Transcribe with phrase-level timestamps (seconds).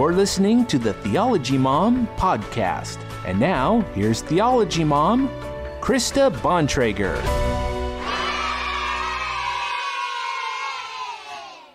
[0.00, 2.96] You're listening to the Theology Mom podcast.
[3.26, 5.28] And now, here's Theology Mom,
[5.82, 7.20] Krista Bontrager.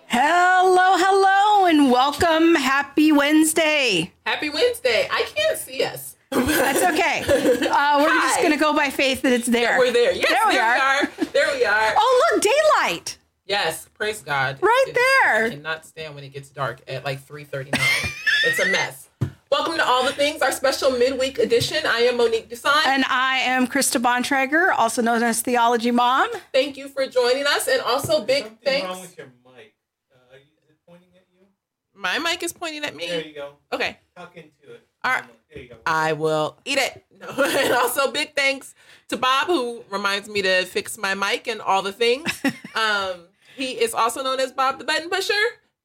[0.08, 2.56] Hello, hello, and welcome.
[2.56, 4.12] Happy Wednesday.
[4.26, 5.08] Happy Wednesday.
[5.12, 6.16] I can't see us.
[6.32, 7.22] That's okay.
[7.76, 9.78] Uh, we're just going to go by faith that it's there.
[9.78, 10.14] We're there.
[10.14, 10.76] Yes, There we there, are.
[10.76, 11.26] we are.
[11.32, 11.94] There we are.
[11.96, 13.18] Oh, look, daylight.
[13.46, 14.58] Yes, praise God.
[14.62, 15.46] Right It- there.
[15.46, 17.80] I cannot stand when it gets dark at like 3:39.
[18.44, 19.10] it's a mess.
[19.52, 21.86] Welcome to All the Things, our special midweek edition.
[21.86, 22.72] I am Monique Duson.
[22.88, 26.30] And I am Krista Bontrager, also known as Theology Mom.
[26.52, 28.88] Thank you for joining us, and also big Something thanks.
[28.88, 29.76] wrong with your mic.
[30.12, 31.46] Uh, is it pointing at you?
[31.94, 33.08] My mic is pointing at me.
[33.08, 33.54] There you go.
[33.72, 34.86] Okay, Talk into it.
[35.04, 35.24] All right.
[35.54, 35.76] There you go.
[35.86, 37.04] I will eat it.
[37.18, 37.30] No.
[37.46, 38.76] and also big thanks
[39.08, 42.42] to Bob, who reminds me to fix my mic and all the things.
[42.76, 45.34] um, he is also known as Bob the Button Pusher.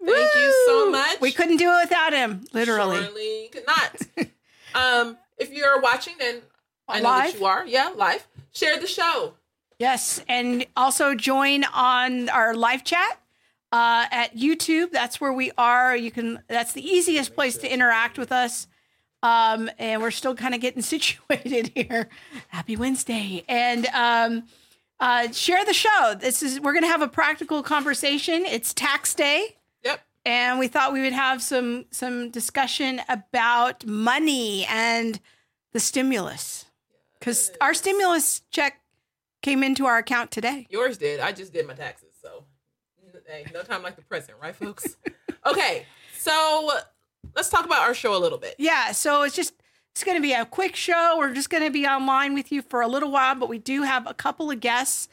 [0.05, 1.20] Thank you so much.
[1.20, 3.02] We couldn't do it without him, literally.
[3.02, 4.02] Surely could not.
[4.75, 6.42] um, if you're watching, and
[6.89, 7.33] I know Live?
[7.33, 9.34] that you are, yeah, live, share the show.
[9.78, 13.19] Yes, and also join on our live chat
[13.72, 14.91] uh, at YouTube.
[14.91, 15.97] That's where we are.
[15.97, 16.42] You can.
[16.48, 18.66] That's the easiest place to interact with us.
[19.22, 22.09] Um, and we're still kind of getting situated here.
[22.48, 24.44] Happy Wednesday, and um,
[25.01, 26.15] uh, share the show.
[26.19, 28.45] This is we're gonna have a practical conversation.
[28.47, 30.01] It's tax day Yep.
[30.27, 35.19] and we thought we would have some some discussion about money and
[35.73, 36.67] the stimulus
[37.19, 38.81] because our stimulus check
[39.43, 40.67] came into our account today.
[40.71, 41.21] Yours did.
[41.21, 42.45] I just did my taxes, so
[43.27, 44.97] hey, no time like the present, right, folks?
[45.47, 45.87] okay,
[46.19, 46.71] so
[47.34, 48.55] let's talk about our show a little bit.
[48.59, 49.55] Yeah, so it's just
[49.92, 51.16] it's going to be a quick show.
[51.19, 53.83] We're just going to be online with you for a little while, but we do
[53.83, 55.08] have a couple of guests.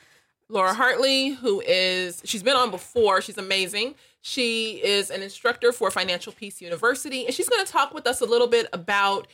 [0.50, 3.22] Laura Hartley, who is she's been on before.
[3.22, 3.96] She's amazing.
[4.22, 8.22] She is an instructor for Financial Peace University, and she's going to talk with us
[8.22, 9.28] a little bit about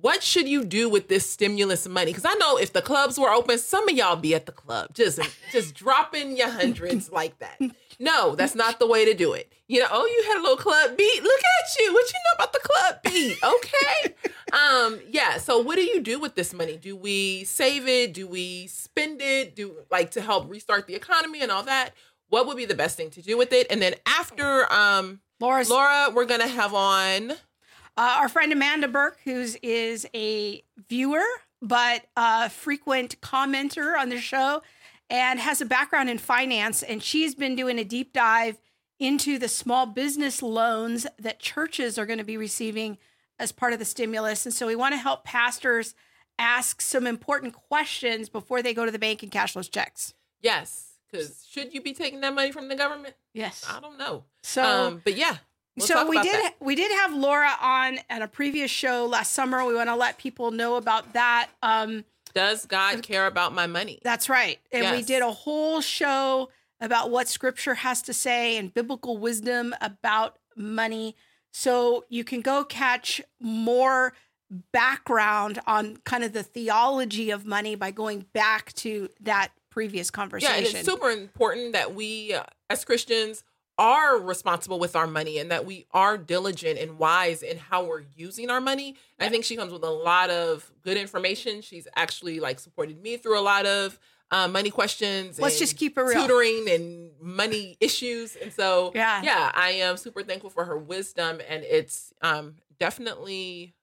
[0.00, 2.12] what should you do with this stimulus money.
[2.12, 4.94] Because I know if the clubs were open, some of y'all be at the club
[4.94, 5.20] just
[5.52, 7.58] just dropping your hundreds like that.
[8.00, 9.52] No, that's not the way to do it.
[9.66, 11.22] You know, oh, you had a little club beat.
[11.22, 11.92] Look at you.
[11.92, 13.36] What you know about the club beat?
[13.42, 14.14] Okay.
[14.52, 15.38] um, yeah.
[15.38, 16.76] So what do you do with this money?
[16.76, 18.14] Do we save it?
[18.14, 19.56] Do we spend it?
[19.56, 21.90] Do like to help restart the economy and all that?
[22.28, 23.66] What would be the best thing to do with it?
[23.70, 27.32] And then after um Laura's Laura, we're gonna have on
[27.96, 31.24] Uh, our friend Amanda Burke, who's is a viewer
[31.60, 34.62] but a frequent commenter on the show,
[35.10, 38.58] and has a background in finance, and she's been doing a deep dive
[38.98, 42.98] into the small business loans that churches are going to be receiving
[43.38, 45.94] as part of the stimulus, and so we want to help pastors
[46.38, 50.14] ask some important questions before they go to the bank and cash those checks.
[50.40, 53.14] yes, because should you be taking that money from the government?
[53.32, 53.64] Yes.
[53.68, 54.24] I don't know.
[54.42, 54.62] So.
[54.62, 55.36] um, but yeah.
[55.76, 56.54] we'll so we did that.
[56.60, 59.64] we did have Laura on at a previous show last summer.
[59.64, 61.48] We want to let people know about that.
[61.62, 62.04] Um,
[62.38, 64.00] Does God care about my money?
[64.04, 66.50] that's right, and we did a whole show
[66.80, 71.16] about what Scripture has to say and biblical wisdom about money.
[71.50, 74.12] So you can go catch more
[74.72, 80.56] background on kind of the theology of money by going back to that previous conversation.
[80.56, 83.44] and it's super important that we, uh, as Christians,
[83.78, 88.04] are responsible with our money and that we are diligent and wise in how we're
[88.16, 88.96] using our money.
[89.20, 91.62] I think she comes with a lot of good information.
[91.62, 93.98] She's actually like supported me through a lot of
[94.30, 95.38] uh, money questions.
[95.40, 96.20] Let's and just keep it real.
[96.20, 99.22] Tutoring and money issues, and so Yeah.
[99.22, 103.74] yeah, I am super thankful for her wisdom, and it's um definitely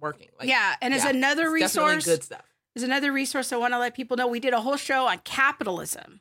[0.00, 0.28] working.
[0.38, 2.44] Like, yeah, and as yeah, another resource, good stuff.
[2.74, 4.26] There's another resource I want to let people know.
[4.26, 6.20] We did a whole show on capitalism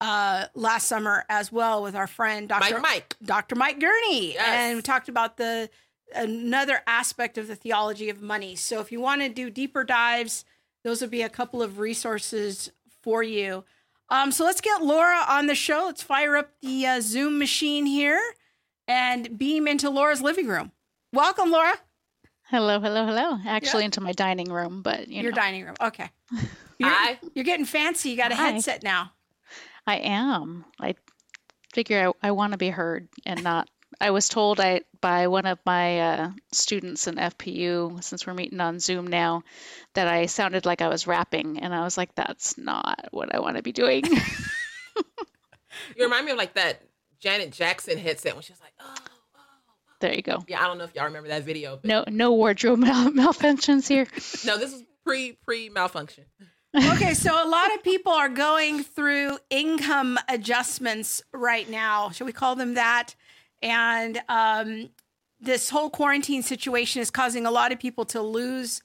[0.00, 2.74] uh, last summer as well with our friend Dr.
[2.74, 3.16] Mike, Mike.
[3.24, 3.54] Dr.
[3.54, 4.42] Mike Gurney, Yes.
[4.46, 5.70] and we talked about the
[6.14, 8.54] another aspect of the theology of money.
[8.56, 10.44] So if you want to do deeper dives,
[10.84, 12.70] those would be a couple of resources
[13.02, 13.64] for you.
[14.08, 15.84] Um, so let's get Laura on the show.
[15.86, 18.20] Let's fire up the uh, Zoom machine here
[18.86, 20.70] and beam into Laura's living room.
[21.12, 21.74] Welcome, Laura.
[22.50, 23.38] Hello, hello, hello.
[23.44, 25.74] Actually, into my dining room, but you Your know, dining room.
[25.80, 26.08] Okay.
[26.78, 27.18] You're, Hi.
[27.34, 28.10] you're getting fancy.
[28.10, 28.50] You got a Hi.
[28.50, 29.10] headset now.
[29.86, 30.64] I am.
[30.80, 30.94] I
[31.72, 33.68] figure I, I want to be heard and not.
[34.00, 38.60] I was told I by one of my uh, students in FPU, since we're meeting
[38.60, 39.42] on Zoom now,
[39.94, 43.38] that I sounded like I was rapping, and I was like, "That's not what I
[43.38, 44.04] want to be doing."
[45.96, 46.82] You remind me of like that
[47.20, 48.94] Janet Jackson headset when she was like, oh,
[49.36, 49.40] oh.
[50.00, 50.42] there you go.
[50.48, 51.76] Yeah, I don't know if y'all remember that video.
[51.76, 54.06] But No, no wardrobe mal- malfunctions here.
[54.46, 56.24] no, this is pre pre malfunction.
[56.74, 62.10] Okay, so a lot of people are going through income adjustments right now.
[62.10, 63.14] Should we call them that?
[63.62, 64.90] And um,
[65.40, 68.82] this whole quarantine situation is causing a lot of people to lose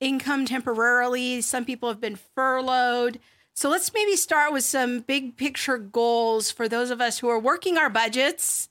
[0.00, 1.40] income temporarily.
[1.40, 3.20] Some people have been furloughed.
[3.54, 7.38] So let's maybe start with some big picture goals for those of us who are
[7.38, 8.68] working our budgets.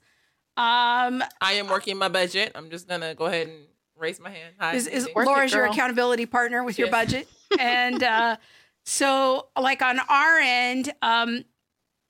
[0.56, 2.52] Um, I am working my budget.
[2.54, 3.66] I'm just gonna go ahead and
[4.00, 4.54] raise my hand.
[4.58, 4.74] Hi.
[4.74, 7.28] is, is Work it, Laura's your accountability partner with your budget?
[7.58, 8.36] and uh,
[8.84, 11.44] so, like on our end, um,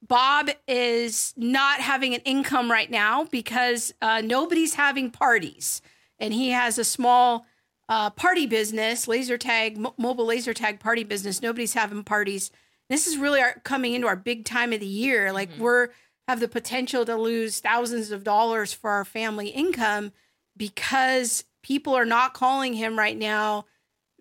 [0.06, 5.82] Bob is not having an income right now because uh, nobody's having parties,
[6.18, 7.46] and he has a small
[7.88, 11.42] uh, party business, laser tag, mo- mobile laser tag party business.
[11.42, 12.50] Nobody's having parties.
[12.88, 15.32] This is really our, coming into our big time of the year.
[15.32, 15.88] Like we're
[16.30, 20.12] have the potential to lose thousands of dollars for our family income
[20.56, 23.66] because people are not calling him right now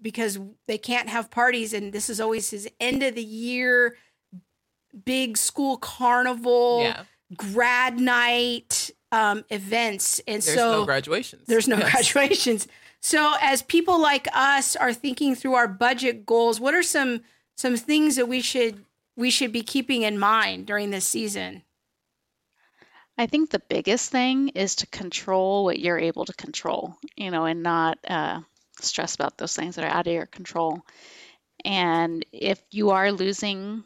[0.01, 3.95] because they can't have parties and this is always his end of the year
[5.05, 7.03] big school carnival Yeah.
[7.35, 11.47] grad night um, events and There's so no graduations.
[11.47, 11.91] there's no Yes.
[11.91, 12.67] graduations
[13.01, 17.21] so as people like us are thinking through our budget goals what are some
[17.57, 21.63] some things that we should we should be keeping in mind during this season
[23.19, 27.43] I think the biggest thing is to control what you're able to control, you know,
[27.43, 28.39] and not uh,
[28.79, 30.85] stress about those things that are out of your control.
[31.65, 33.83] And if you are losing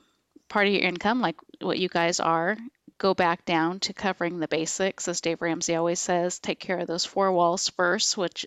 [0.50, 2.56] part of your income, like what you guys are,
[3.00, 6.38] go back down to covering the basics, as Dave Ramsey always says.
[6.38, 8.46] Take care of those four walls first, which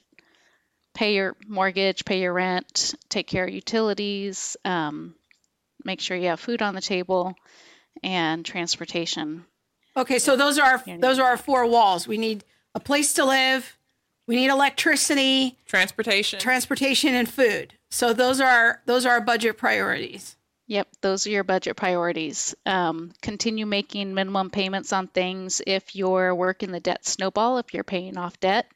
[0.95, 5.17] pay your mortgage, pay your rent, take care of utilities, um,
[5.85, 7.35] make sure you have food on the table,
[8.05, 9.45] and transportation.
[9.97, 12.45] Okay so those are our, those are our four walls we need
[12.75, 13.79] a place to live
[14.27, 16.39] we need electricity Transportation.
[16.39, 20.37] transportation and food so those are those are our budget priorities
[20.69, 22.55] Yep, those are your budget priorities.
[22.67, 25.63] Um, continue making minimum payments on things.
[25.65, 28.67] If you're working the debt snowball, if you're paying off debt,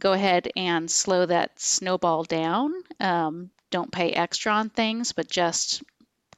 [0.00, 2.72] go ahead and slow that snowball down.
[2.98, 5.82] Um, don't pay extra on things, but just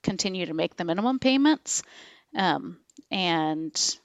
[0.02, 1.84] continue to make the minimum payments.
[2.34, 2.78] Um,
[3.12, 3.98] and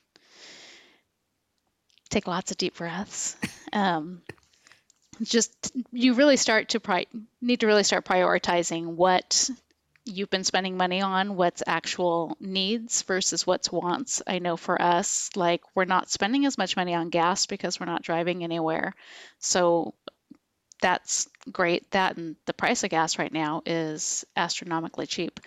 [2.15, 3.35] take lots of deep breaths.
[3.73, 4.21] Um,
[5.21, 7.07] just you really start to pri-
[7.41, 9.49] need to really start prioritizing what
[10.05, 14.21] you've been spending money on what's actual needs versus what's wants.
[14.25, 17.85] I know for us, like we're not spending as much money on gas because we're
[17.85, 18.93] not driving anywhere.
[19.39, 19.93] So
[20.81, 21.91] that's great.
[21.91, 25.41] That and the price of gas right now is astronomically cheap.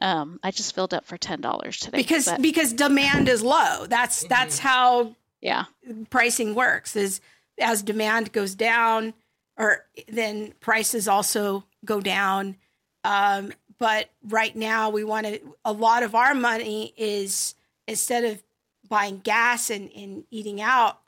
[0.00, 1.98] Um, I just filled up for ten dollars today.
[1.98, 5.66] because but because demand is low that's that's how yeah,
[6.10, 7.20] pricing works is
[7.58, 9.14] as demand goes down
[9.56, 12.56] or then prices also go down.
[13.04, 17.54] Um, but right now we want to a lot of our money is
[17.86, 18.42] instead of
[18.88, 21.00] buying gas and, and eating out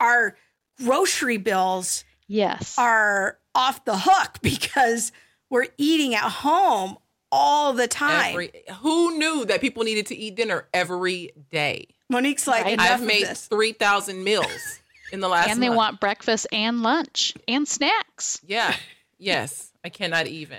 [0.00, 0.36] our
[0.84, 5.12] grocery bills yes, are off the hook because
[5.50, 6.96] we're eating at home
[7.30, 8.30] all the time.
[8.30, 11.88] Every, who knew that people needed to eat dinner every day?
[12.08, 12.78] Monique's like Right.
[12.80, 14.80] I've made this 3,000 meals
[15.12, 15.76] in the last and they month.
[15.76, 18.40] want breakfast and lunch and snacks.
[18.46, 18.74] Yeah.
[19.18, 19.72] Yes.
[19.84, 20.58] I cannot even.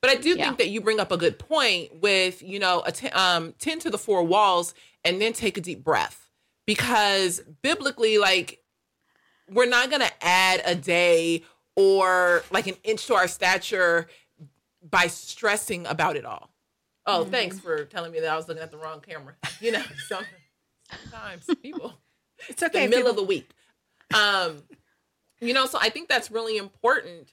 [0.00, 0.44] But I do Yeah.
[0.46, 3.90] think that you bring up a good point with, you know, att- um, tend to
[3.90, 4.72] the four walls
[5.04, 6.28] and then take a deep breath.
[6.66, 8.62] Because biblically, like,
[9.48, 11.42] we're not going to add a day
[11.76, 14.08] or like an inch to our stature
[14.82, 16.50] by stressing about it all.
[17.06, 19.34] Oh, thanks for telling me that I was looking at the wrong camera.
[19.60, 20.24] You know, some-
[21.02, 21.94] sometimes people
[22.48, 23.50] it's okay the middle people- of the week.
[24.14, 24.62] Um,
[25.40, 27.32] you know, so I think that's really important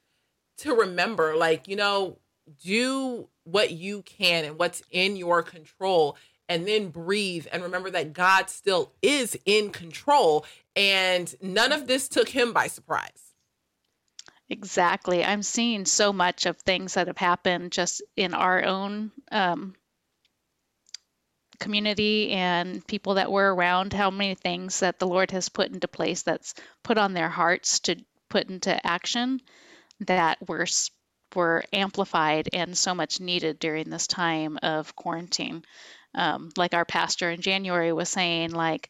[0.59, 1.35] to remember.
[1.35, 2.17] Like, you know,
[2.63, 8.13] do what you can and what's in your control, and then breathe and remember that
[8.13, 10.45] God still is in control,
[10.75, 13.33] and none of this took him by surprise.
[14.49, 15.25] Exactly.
[15.25, 19.75] I'm seeing so much of things that have happened just in our own um,
[21.59, 25.87] community and people that we're around, how many things that the Lord has put into
[25.87, 27.95] place that's put on their hearts to
[28.29, 29.41] put into action
[30.01, 30.67] that were,
[31.35, 35.63] were amplified and so much needed during this time of quarantine.
[36.13, 38.89] Um, like our pastor in January was saying, like,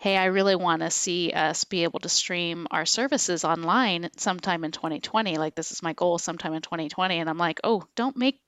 [0.00, 4.64] hey, I really want to see us be able to stream our services online sometime
[4.64, 5.38] in 2020.
[5.38, 7.18] Like, this is my goal sometime in 2020.
[7.18, 8.40] And I'm like, oh, don't make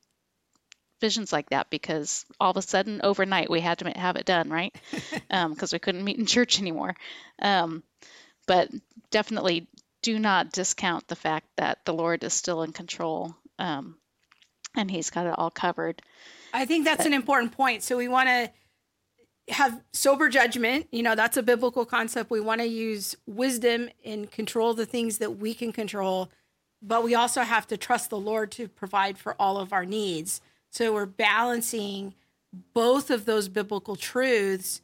[1.01, 4.51] visions like that because all of a sudden, overnight, we had to have it done,
[4.51, 4.75] right?
[5.29, 6.95] Because we couldn't meet in church anymore.
[7.41, 7.83] Um,
[8.47, 8.71] but
[9.11, 9.67] definitely
[10.03, 13.97] do not discount the fact that the Lord is still in control um,
[14.77, 16.03] and He's got it all covered.
[16.53, 17.83] I think that's an important point.
[17.83, 18.51] So we want to
[19.53, 20.89] have sober judgment.
[20.93, 22.31] You know, that's a biblical concept.
[22.31, 26.31] We want to use wisdom and control the things that we can control,
[26.81, 30.41] but we also have to trust the Lord to provide for all of our needs.
[30.75, 32.15] So we're balancing
[32.73, 34.81] both of those biblical truths.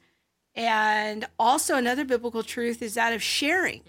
[0.55, 3.81] And also, another biblical truth is that of sharing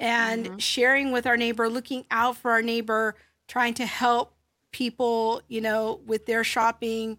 [0.00, 3.14] and sharing with our neighbor, looking out for our neighbor,
[3.46, 4.34] trying to help
[4.72, 7.16] people, you know, with their shopping,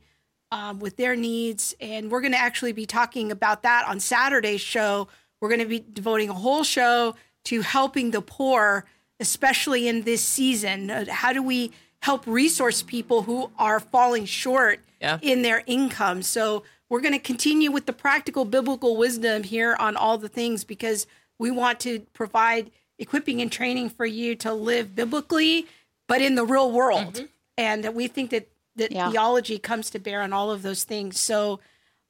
[0.51, 1.73] um, with their needs.
[1.79, 5.07] And we're going to actually be talking about that on Saturday's show.
[5.39, 7.15] We're going to be devoting a whole show
[7.45, 8.83] to helping the poor,
[9.21, 10.89] especially in this season.
[10.91, 15.19] Uh, How do we help resource people who are falling short Yeah.
[15.21, 16.21] in their income?
[16.23, 20.63] So we're going to continue with the practical biblical wisdom here on all the things
[20.63, 21.07] because
[21.39, 25.65] we want to provide equipping and training for you to live biblically,
[26.07, 27.27] but in the real world.
[27.57, 29.09] And we think that that Yeah.
[29.11, 31.19] theology comes to bear on all of those things.
[31.19, 31.59] So,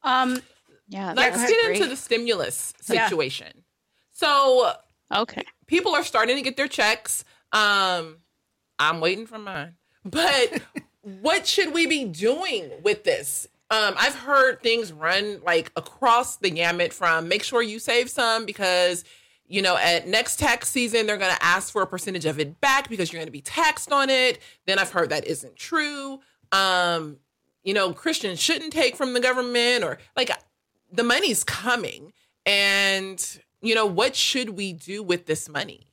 [0.04, 0.42] um,
[0.88, 1.78] Yeah, Let's that's get great.
[1.78, 3.06] into the stimulus Yeah.
[3.08, 3.64] situation.
[4.12, 4.74] So
[5.14, 5.44] Okay.
[5.68, 7.24] people are starting to get their checks.
[7.52, 8.18] Um,
[8.78, 9.76] I'm waiting for mine.
[10.06, 10.62] But
[11.02, 13.48] what should we be doing with this?
[13.70, 18.46] Um, I've heard things run like across the gamut from make sure you save some
[18.46, 19.06] because
[19.48, 22.60] you know at next tax season they're going to ask for a percentage of it
[22.60, 24.40] back because you're going to be taxed on it.
[24.66, 26.20] Then I've heard that isn't true.
[26.52, 27.18] Um,
[27.64, 30.32] you know, Christians shouldn't take from the government or like
[30.92, 32.12] the money's coming
[32.46, 35.88] and you know what should we do with this money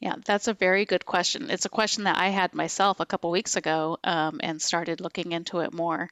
[0.00, 1.50] Yeah, that's a very good question.
[1.50, 5.32] It's a question that I had myself a couple weeks ago um, and started looking
[5.32, 6.08] into it more.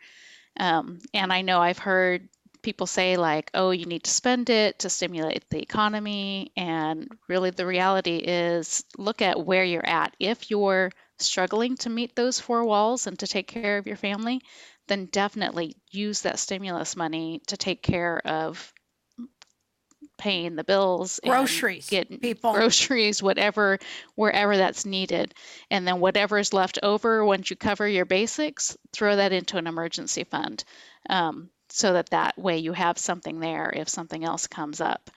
[0.59, 2.29] Um, and I know I've heard
[2.63, 6.53] people say, like, oh, you need to spend it to stimulate the economy.
[6.57, 10.15] And really, the reality is look at where you're at.
[10.21, 14.43] If you're struggling to meet those four walls and to take care of your family,
[14.89, 18.73] then definitely use that stimulus money to take care of
[20.19, 22.53] paying the bills Groceries, getting people.
[22.53, 23.79] groceries whatever
[24.15, 25.35] wherever that's needed.
[25.71, 29.67] And then whatever is left over once you cover your basics throw that into an
[29.67, 30.65] emergency fund.
[31.09, 35.11] Um, so that that way you have something there if something else comes up.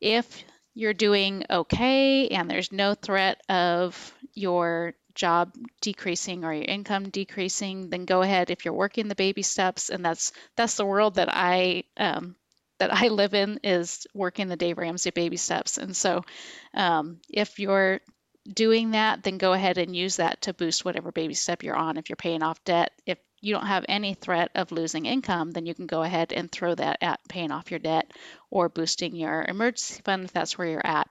[0.00, 7.08] If you're doing okay and there's no threat of your job decreasing or your income
[7.08, 11.14] decreasing then go ahead if you're working the baby steps and that's that's the world
[11.14, 12.34] that i um,
[12.78, 15.78] that I live in is working the Dave Ramsey baby steps.
[15.78, 16.24] And so
[16.74, 18.00] um, if you're
[18.52, 21.96] doing that, then go ahead and use that to boost whatever baby step you're on.
[21.96, 25.66] If you're paying off debt, if you don't have any threat of losing income, then
[25.66, 28.10] you can go ahead and throw that at paying off your debt
[28.50, 31.08] or boosting your emergency fund if that's where you're at.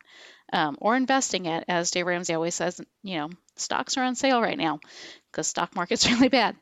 [0.51, 4.41] Um, or investing it, as Dave Ramsey always says, you know, stocks are on sale
[4.41, 4.79] right now
[5.32, 6.55] because stock market's really bad.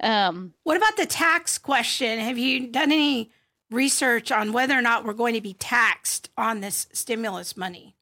[0.00, 2.20] Um, what about the tax question?
[2.20, 3.32] Have you done any
[3.72, 7.96] research on whether or not we're going to be taxed on this stimulus money?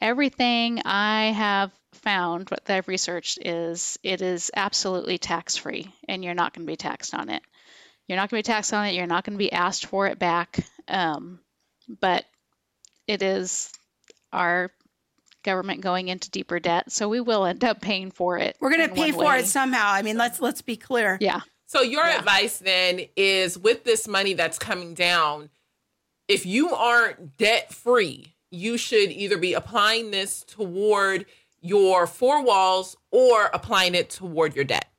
[0.00, 6.34] everything I have found, what I've researched, is it is absolutely tax free and you're
[6.34, 7.42] not going to be taxed on it.
[8.06, 8.94] You're not going to be taxed on it.
[8.94, 10.58] You're not going to be asked for it back.
[10.88, 11.40] Um,
[11.88, 12.24] but
[13.06, 13.72] it is
[14.32, 14.70] our
[15.42, 16.92] government going into deeper debt.
[16.92, 18.56] So we will end up paying for it.
[18.60, 19.38] We're going to pay for way.
[19.40, 19.90] it somehow.
[19.90, 21.16] I mean, let's let's be clear.
[21.20, 21.40] Yeah.
[21.66, 22.18] So your Yeah.
[22.18, 25.50] advice then is with this money that's coming down,
[26.28, 31.26] if you aren't debt free, you should either be applying this toward
[31.60, 34.90] your four walls or applying it toward your debt.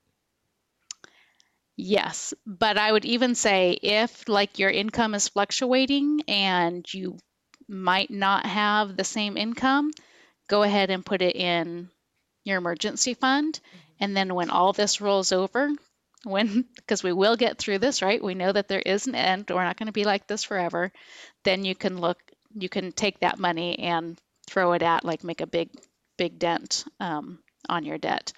[1.78, 7.18] Yes, but I would even say if like your income is fluctuating and you
[7.68, 9.92] might not have the same income,
[10.48, 11.90] go ahead and put it in
[12.46, 13.78] your emergency fund mm-hmm.
[14.00, 15.70] and then when all this rolls over,
[16.26, 18.22] when because we will get through this, right?
[18.22, 19.46] We know that there is an end.
[19.50, 20.92] We're not going to be like this forever.
[21.44, 22.20] Then you can look
[22.58, 25.70] you can take that money and throw it at like make a big
[26.18, 27.40] big dent um,
[27.70, 28.34] on your debt.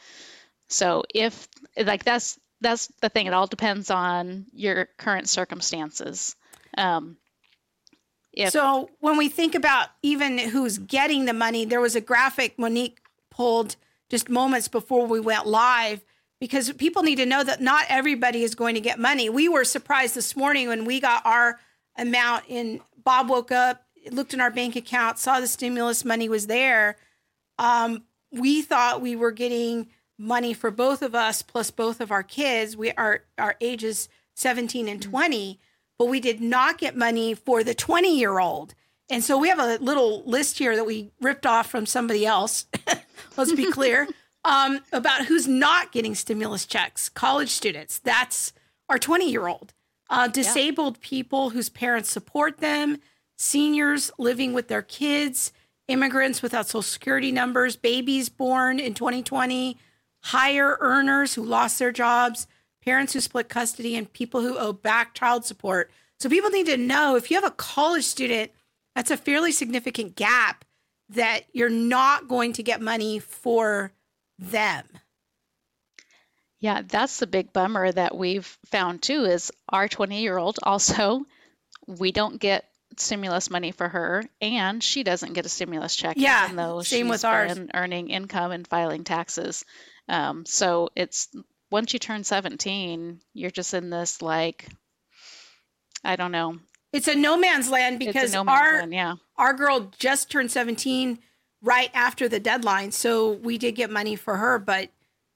[0.69, 3.27] So if like that's that's the thing.
[3.27, 6.35] It all depends on your current circumstances.
[6.77, 7.17] Um,
[8.33, 12.57] if So when we think about even who's getting the money, there was a graphic
[12.57, 13.75] Monique pulled
[14.09, 16.03] just moments before we went live
[16.39, 19.29] because people need to know that not everybody is going to get money.
[19.29, 21.59] We were surprised this morning when we got our
[21.97, 26.47] amount in Bob woke up, looked in our bank account, saw the stimulus money was
[26.47, 26.97] there.
[27.57, 32.23] Um, we thought we were getting money for both of us plus both of our
[32.23, 32.77] kids.
[32.77, 35.59] We are our ages 17 and 20,
[35.97, 38.75] but we did not get money for the 20 year old.
[39.09, 42.65] And so we have a little list here that we ripped off from somebody else.
[43.37, 44.07] Let's be clear
[44.47, 47.09] um, about who's not getting stimulus checks.
[47.09, 47.99] College students.
[47.99, 48.53] That's
[48.89, 49.73] our 20 year old.
[50.09, 52.97] uh, disabled people whose parents support them,
[53.37, 55.51] seniors living with their kids,
[55.89, 59.77] immigrants without social security numbers, babies born in 2020,
[60.23, 62.47] higher earners who lost their jobs,
[62.83, 65.91] parents who split custody, and people who owe back child support.
[66.19, 68.51] So people need to know if you have a college student,
[68.95, 70.63] that's a fairly significant gap
[71.09, 73.91] that you're not going to get money for
[74.39, 74.85] them.
[76.59, 81.25] Yeah, that's the big bummer that we've found too is our 20 year old also,
[81.87, 82.65] we don't get
[82.97, 87.05] stimulus money for her and she doesn't get a stimulus check Yeah, even though same
[87.05, 87.53] she's with ours.
[87.53, 89.65] been earning income and filing taxes.
[90.09, 91.27] Um, so it's
[91.69, 94.67] once you turn 17, you're just in this like,
[96.03, 96.57] I don't know.
[96.93, 99.15] It's a no man's land because no man's our land, yeah.
[99.37, 101.19] our girl just turned 17
[101.61, 102.91] right after the deadline.
[102.91, 104.89] So we did get money for her but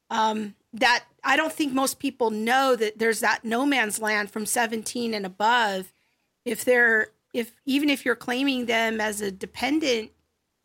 [0.10, 4.46] um that i don't think most people know that there's that no man's land from
[4.46, 5.94] 17 and above.
[6.46, 10.12] If they're if even if you're claiming them as a dependent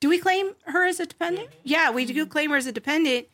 [0.00, 1.48] do we claim her as a dependent?
[1.64, 1.90] Yeah.
[1.90, 3.28] We do claim her as a dependent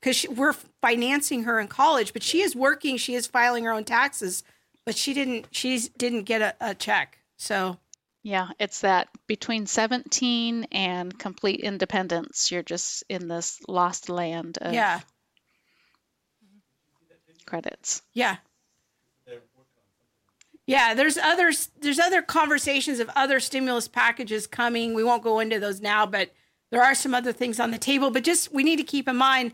[0.00, 0.52] because we're
[0.82, 4.44] financing her in college but she is working she is filing her own taxes
[4.84, 7.18] but she didn't she didn't get a, a check.
[7.36, 7.78] So
[8.24, 14.72] Yeah, it's that between 17 and complete independence, you're just in this lost land of
[14.72, 15.00] yeah
[17.46, 18.02] credits.
[18.12, 18.36] Yeah.
[20.66, 24.94] Yeah, there's other there's other conversations of other stimulus packages coming.
[24.94, 26.32] We won't go into those now, but
[26.70, 29.16] there are some other things on the table, but just we need to keep in
[29.16, 29.52] mind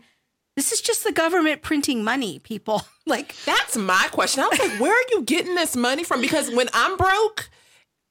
[0.55, 2.83] this is just the government printing money, people.
[3.05, 4.43] like That's my question.
[4.43, 6.21] I was like, where are you getting this money from?
[6.21, 7.49] Because when I'm broke,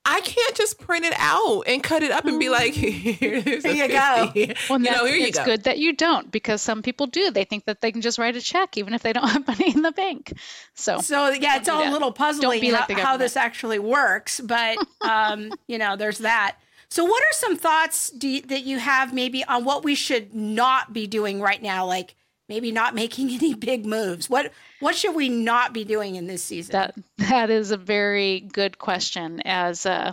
[0.05, 3.73] I can't just print it out and cut it up and be like, here's Here
[3.73, 4.33] you go.
[4.71, 5.45] Well, you know, here you it's go.
[5.45, 7.31] good that you don't because some people do.
[7.31, 9.73] They think that they can just write a check even if they don't have money
[9.75, 10.33] in the bank.
[10.75, 14.41] So, so yeah, it's all a little puzzling be like how, how this actually works,
[14.41, 16.57] but um, you know, there's that.
[16.89, 20.35] So what are some thoughts do you, that you have maybe on what we should
[20.35, 22.17] not be doing right now like
[22.51, 24.29] maybe not making any big moves.
[24.29, 26.73] What what should we not be doing in this season?
[26.73, 26.95] That
[27.31, 29.41] that is a very good question.
[29.47, 30.13] As uh,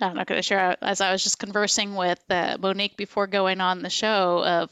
[0.00, 3.60] I'm not going to share, as I was just conversing with uh, Monique before going
[3.60, 4.70] on the show, of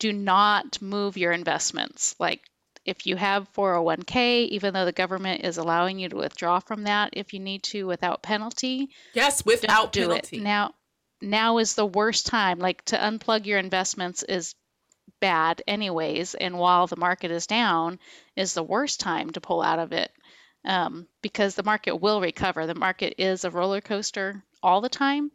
[0.00, 2.16] do not move your investments.
[2.18, 2.40] Like
[2.84, 7.10] if you have 401k, even though the government is allowing you to withdraw from that
[7.12, 10.38] if you need to without penalty, Yes, don't without do penalty.
[10.38, 10.74] it now.
[11.20, 12.58] Now is the worst time.
[12.58, 14.54] Like to unplug your investments is
[15.22, 18.00] bad anyways, and while the market is down,
[18.36, 20.12] is the worst time to pull out of it
[20.66, 22.66] um, because the market will recover.
[22.66, 25.30] The market is a roller coaster all the time,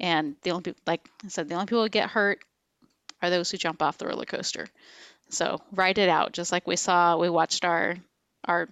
[0.00, 2.44] and the only people, like I said, the only people who get hurt
[3.22, 4.66] are those who jump off the roller coaster.
[5.30, 7.16] So write it out, just like we saw.
[7.18, 7.96] We watched our
[8.44, 8.68] our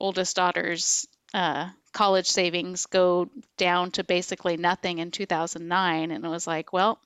[0.00, 6.46] oldest daughter's uh, college savings go down to basically nothing in 2009, and it was
[6.46, 6.98] like, well,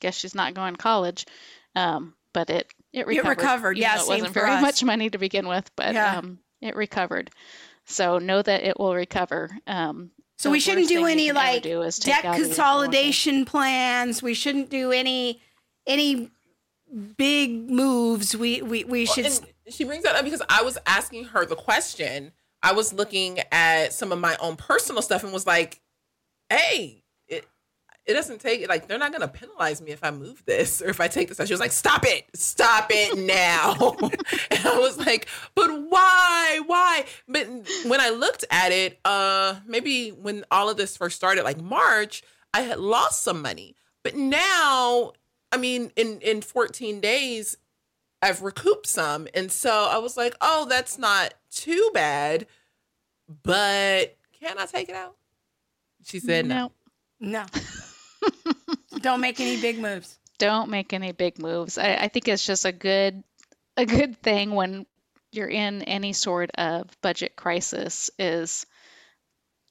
[0.00, 1.26] guess she's not going to college.
[1.74, 3.32] Um, but it it recovered.
[3.32, 4.62] It recovered, yeah, It same wasn't for very us.
[4.62, 6.16] much money to begin with, but Yeah.
[6.18, 7.30] um, it recovered.
[7.84, 9.50] So know that it will recover.
[9.66, 12.48] Um, so we shouldn't do any like do debt out of your 401k.
[12.48, 14.22] consolidation plans.
[14.22, 15.40] We shouldn't do any
[15.86, 16.30] any
[17.16, 18.36] big moves.
[18.36, 21.56] We we we should And she brings that up because I was asking her the
[21.56, 22.32] question.
[22.62, 25.80] I was looking at some of my own personal stuff and was like,
[26.50, 27.04] "Hey,
[28.08, 30.88] it it doesn't take like they're not to penalize me if I move this or
[30.88, 33.96] if I take this." She was like, "Stop it, stop it now!"
[34.50, 36.60] and I was like, "But why?
[36.66, 37.46] Why?" But
[37.86, 42.22] when I looked at it, uh, maybe when all of this first started, like March,
[42.54, 45.12] I had lost some money, but now.
[45.50, 47.56] I mean, in in 14 days,
[48.22, 49.28] I've recouped some.
[49.34, 52.46] And so I was like, oh, that's not too bad,
[53.42, 55.16] but can I take it out?
[56.04, 56.72] She said no.
[57.20, 57.46] no.
[57.54, 57.60] no.
[59.00, 60.18] Don't make any big moves.
[60.38, 61.78] don't make any big moves.
[61.78, 63.22] I, I think it's just a good
[63.76, 64.86] a good thing when
[65.30, 68.66] you're in any sort of budget crisis is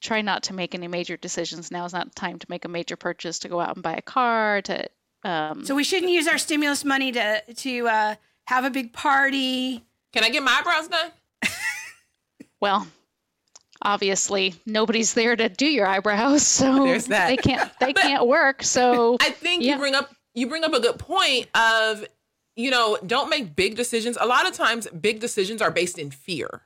[0.00, 1.70] try not to make any major decisions.
[1.70, 3.94] Now is not the time to make a major purchase to go out and buy
[3.94, 4.88] a car to
[5.24, 8.14] um, So we shouldn't use our stimulus money to to uh,
[8.46, 9.84] have a big party.
[10.12, 11.10] Can I get my eyebrows done?
[12.60, 12.86] well
[13.82, 19.30] obviously nobody's there to do your eyebrows so they can't they can't work so I
[19.30, 19.74] think Yeah.
[19.74, 22.04] you bring up you bring up a good point of
[22.56, 24.18] you know don't make big decisions.
[24.20, 26.62] A lot of times, big decisions are based in fear.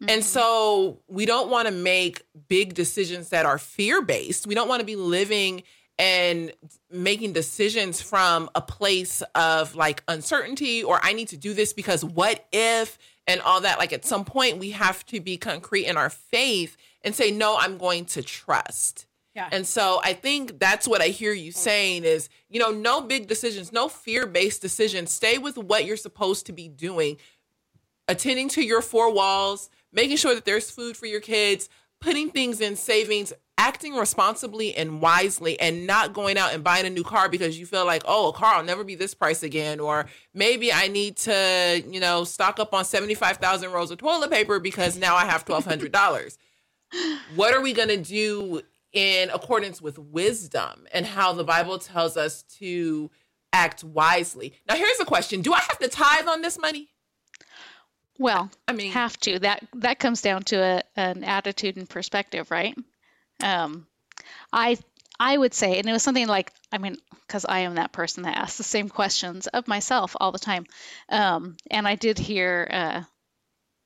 [0.00, 0.20] And mm-hmm.
[0.22, 4.46] so we don't want to make big decisions that are fear based.
[4.46, 5.62] We don't want to be living
[5.98, 6.52] and
[6.90, 12.04] making decisions from a place of like uncertainty or I need to do this because
[12.04, 13.78] what if and all that.
[13.78, 17.56] Like at some point, we have to be concrete in our faith and say, no,
[17.58, 19.06] I'm going to trust.
[19.34, 19.48] Yeah.
[19.52, 23.28] And so I think that's what I hear you saying is, you know, no big
[23.28, 25.10] decisions, no fear based decisions.
[25.10, 27.18] Stay with what you're supposed to be doing,
[28.08, 31.68] attending to your four walls, making sure that there's food for your kids,
[32.00, 36.90] putting things in savings, acting responsibly and wisely, and not going out and buying a
[36.90, 39.80] new car because you feel like, oh, a car will never be this price again.
[39.80, 44.60] Or maybe I need to, you know, stock up on 75,000 rolls of toilet paper
[44.60, 46.36] because now I have $1,200.
[47.34, 52.16] what are we going to do in accordance with wisdom and how the Bible tells
[52.16, 53.10] us to
[53.52, 54.54] act wisely?
[54.68, 56.88] Now, here's a question Do I have to tithe on this money?
[58.18, 59.38] Well, I mean, have to.
[59.38, 62.74] That that comes down to a, an attitude and perspective, right?
[63.42, 63.86] Um,
[64.52, 64.78] I
[65.18, 66.96] I would say, and it was something like, I mean,
[67.26, 70.66] because I am that person that asks the same questions of myself all the time.
[71.08, 73.02] Um, and I did hear uh,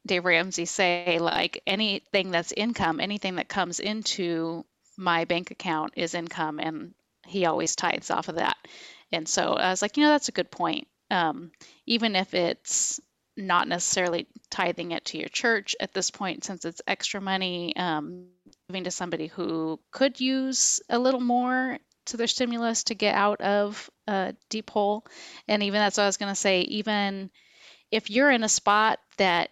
[0.07, 4.65] Dave Ramsey say, like, anything that's income, anything that comes into
[4.97, 6.95] my bank account is income, and
[7.27, 8.57] he always tithes off of that.
[9.13, 10.89] And so I was like, you know, that's a good point.
[11.11, 11.53] Um,
[11.87, 13.01] even if it's
[13.37, 18.27] not necessarily tithing it to your church at this point, since it's extra money, um,
[18.71, 23.41] giving to somebody who could use a little more to their stimulus to get out
[23.41, 25.05] of a deep hole.
[25.49, 27.33] And even that's what I was going to say, even
[27.91, 29.51] if you're in a spot that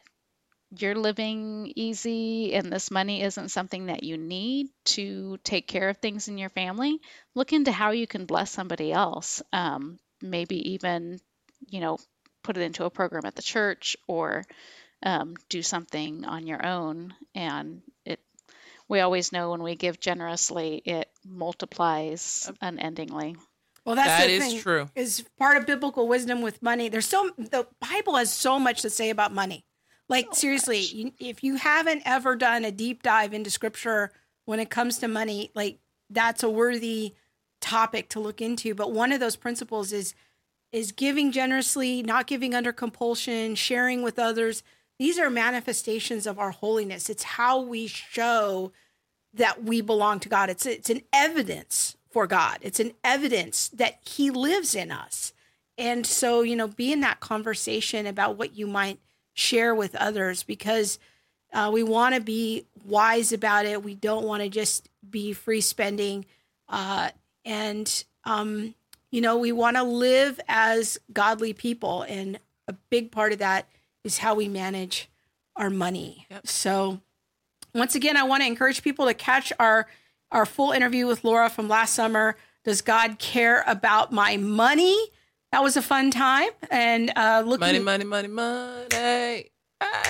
[0.70, 5.96] you're living easy and this money isn't something that you need to take care of
[5.96, 7.00] things in your family,
[7.34, 9.42] look into how you can bless somebody else.
[9.52, 11.18] Um, maybe even,
[11.66, 11.98] you know,
[12.44, 14.44] put it into a program at the church or
[15.02, 17.14] um, do something on your own.
[17.34, 18.20] And it,
[18.88, 23.36] we always know when we give generously, it multiplies unendingly.
[23.84, 24.90] Well, that's That the is thing, true.
[24.94, 26.88] Is part of biblical wisdom with money.
[26.88, 29.64] There's so the Bible has so much to say about money.
[30.08, 34.10] Like seriously, you, if you haven't ever done a deep dive into Scripture
[34.44, 35.78] when it comes to money, like
[36.10, 37.14] that's a worthy
[37.60, 38.74] topic to look into.
[38.74, 40.14] But one of those principles is
[40.70, 44.62] is giving generously, not giving under compulsion, sharing with others.
[44.98, 47.08] These are manifestations of our holiness.
[47.08, 48.72] It's how we show
[49.34, 50.50] that we belong to God.
[50.50, 52.58] It's it's an evidence for God.
[52.62, 55.32] It's an evidence that He lives in us.
[55.76, 58.98] And so, you know, be in that conversation about what you might
[59.34, 60.98] share with others because
[61.52, 63.84] uh, we want to be wise about it.
[63.84, 66.26] We don't want to just be free spending.
[66.68, 67.10] Uh,
[67.44, 68.74] and, um,
[69.12, 72.02] you know, we want to live as godly people.
[72.02, 73.68] And a big part of that
[74.08, 75.08] is how we manage
[75.56, 76.26] our money.
[76.30, 76.46] Yep.
[76.46, 77.00] So,
[77.74, 79.86] once again, I want to encourage people to catch our
[80.32, 82.36] our full interview with Laura from last summer.
[82.64, 84.96] Does God care about my money?
[85.52, 88.86] That was a fun time, and uh, looking money, money, money, money.
[88.90, 89.50] Hey.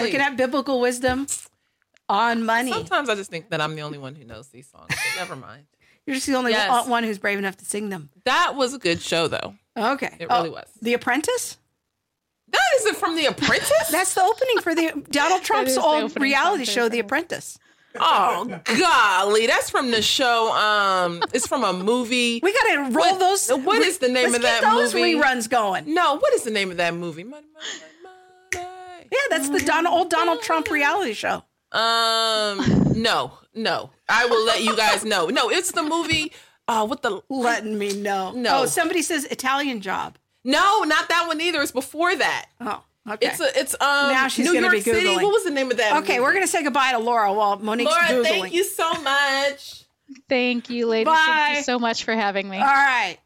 [0.00, 1.26] looking at biblical wisdom
[2.08, 2.72] on money.
[2.72, 4.86] Sometimes I just think that I'm the only one who knows these songs.
[4.88, 5.64] But never mind.
[6.06, 6.70] You're just the only Yes.
[6.70, 8.08] one- one who's brave enough to sing them.
[8.24, 9.54] That was a good show, though.
[9.76, 10.64] Okay, It really was.
[10.82, 11.58] The Apprentice.
[12.50, 13.88] That isn't from The Apprentice.
[13.90, 17.58] That's the opening for the Donald Trump's the old reality show, The The Apprentice.
[18.00, 20.52] oh golly, that's from the show.
[20.52, 22.38] Um, it's from a movie.
[22.42, 23.48] We got to roll What- those.
[23.50, 25.14] what is the name let's of get that those movie?
[25.14, 25.92] reruns going.
[25.92, 27.24] No, what is the name of that movie?
[27.24, 27.66] Money, money,
[28.02, 29.08] money, money.
[29.10, 31.42] Yeah, that's the Donald, old Donald Trump reality show.
[31.72, 33.90] Um, no, no.
[34.08, 35.26] I will let you guys know.
[35.28, 36.32] No, it's the movie.
[36.66, 37.20] Uh, what the?
[37.30, 38.32] Letting me know.
[38.32, 38.60] No.
[38.62, 40.18] Oh, somebody says Italian job.
[40.48, 41.60] No, not that one either.
[41.62, 42.46] It's before that.
[42.60, 43.26] Oh, okay.
[43.28, 44.10] It's a, it's um.
[44.12, 45.06] Now she's New gonna York be City.
[45.06, 45.22] Googling.
[45.22, 45.96] What was the name of that?
[46.02, 46.20] okay, movie?
[46.20, 48.24] we're gonna say goodbye to Laura while Monique's Laura, googling.
[48.24, 49.84] thank you so much.
[50.28, 51.06] Thank you, ladies.
[51.12, 51.24] Bye.
[51.26, 52.56] Thank you so much for having me.
[52.58, 53.18] All right.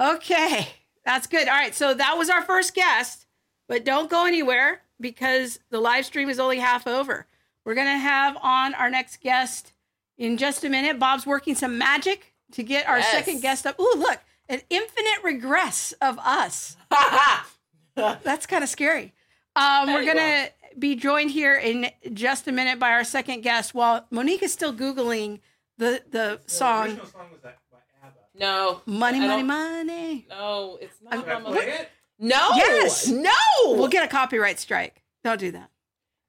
[0.00, 0.66] Okay.
[1.04, 1.46] That's good.
[1.48, 1.74] All right.
[1.74, 3.26] So that was our first guest,
[3.68, 7.26] but don't go anywhere because the live stream is only half over.
[7.64, 9.72] We're going to have on our next guest
[10.18, 10.98] in just a minute.
[10.98, 13.10] Bob's working some magic to get our Yes.
[13.12, 13.78] second guest up.
[13.78, 16.76] Ooh, look, an infinite regress of us.
[17.94, 19.12] That's kind of scary.
[19.56, 23.74] Um, we're going to be joined here in just a minute by our second guest
[23.74, 25.40] while Monique is still Googling
[25.78, 28.18] the, the The song original song was that by ABBA.
[28.38, 30.26] no, Money, I Money, Money.
[30.28, 31.14] No, it's not.
[31.14, 31.88] Should I from a- play it?
[32.18, 33.08] No, Yes.
[33.08, 33.30] no.
[33.66, 35.02] We'll get a copyright strike.
[35.24, 35.70] Don't do that.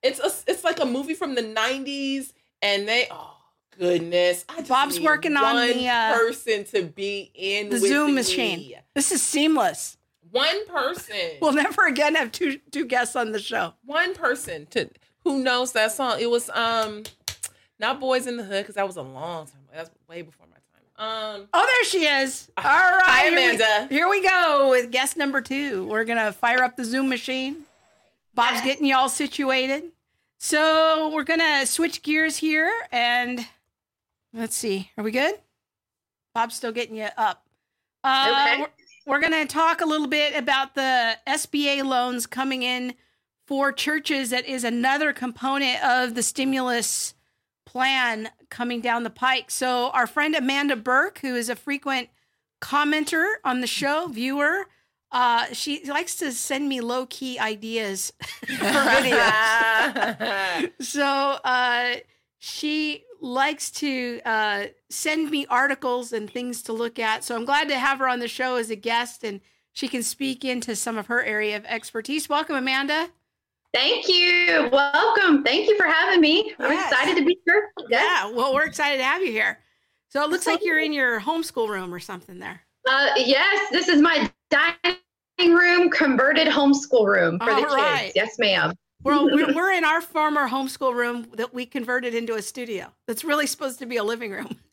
[0.01, 3.35] It's a, it's like a movie from the '90s, and they oh
[3.77, 8.13] goodness, I Bob's working on the, uh, person to be in The Zoom me.
[8.13, 8.73] machine.
[8.93, 9.97] This is seamless.
[10.31, 13.73] One person, We'll never again have two two guests on the show.
[13.85, 14.89] one person to
[15.23, 16.17] who knows that song.
[16.19, 17.03] It was um
[17.79, 19.61] not Boys in the Hood because that was a long time.
[19.73, 20.61] That's way before my time.
[21.41, 22.49] Um, Oh, there she is.
[22.57, 23.01] All right.
[23.05, 23.88] Hi, here we- Amanda.
[23.93, 25.85] Here we, go with guest number two.
[25.88, 27.63] We're gonna fire up the Zoom machine.
[28.33, 29.91] Bob's getting you all situated.
[30.38, 33.45] So we're gonna switch gears here and
[34.36, 34.91] let's see.
[34.98, 35.36] Are we good?
[36.34, 37.45] Bob's still getting you up.
[38.04, 38.62] Uh, Okay.
[38.62, 38.67] we're,
[39.13, 42.93] we're gonna talk a little bit about the SBA loans coming in
[43.48, 44.30] for churches.
[44.32, 47.13] That is another component of the stimulus
[47.65, 49.50] plan coming down the pike.
[49.52, 52.10] So our friend Amanda Burke, who is a frequent
[52.62, 54.65] commenter on the show, viewer,
[55.12, 60.71] uh, she likes to send me low key ideas for videos.
[60.82, 61.06] so
[61.43, 61.95] uh,
[62.39, 67.23] she likes to uh, send me articles and things to look at.
[67.23, 69.41] So I'm glad to have her on the show as a guest, and
[69.73, 72.29] she can speak into some of her area of expertise.
[72.29, 73.09] Welcome, Amanda.
[73.73, 74.69] Thank you.
[74.71, 75.43] Welcome.
[75.43, 76.53] Thank you for having me.
[76.59, 76.91] I'm Yes.
[76.91, 77.71] excited to be here.
[77.89, 79.59] Yeah, well, we're excited to have you here.
[80.09, 82.61] So it looks like you're in your homeschool room or something there.
[82.88, 88.13] Uh, yes, this is my dining room converted homeschool room for the All kids.
[88.15, 88.73] Yes, ma'am.
[89.05, 92.91] Well, we're, we're in our former homeschool room that we converted into a studio.
[93.07, 94.57] That's really supposed to be a living room.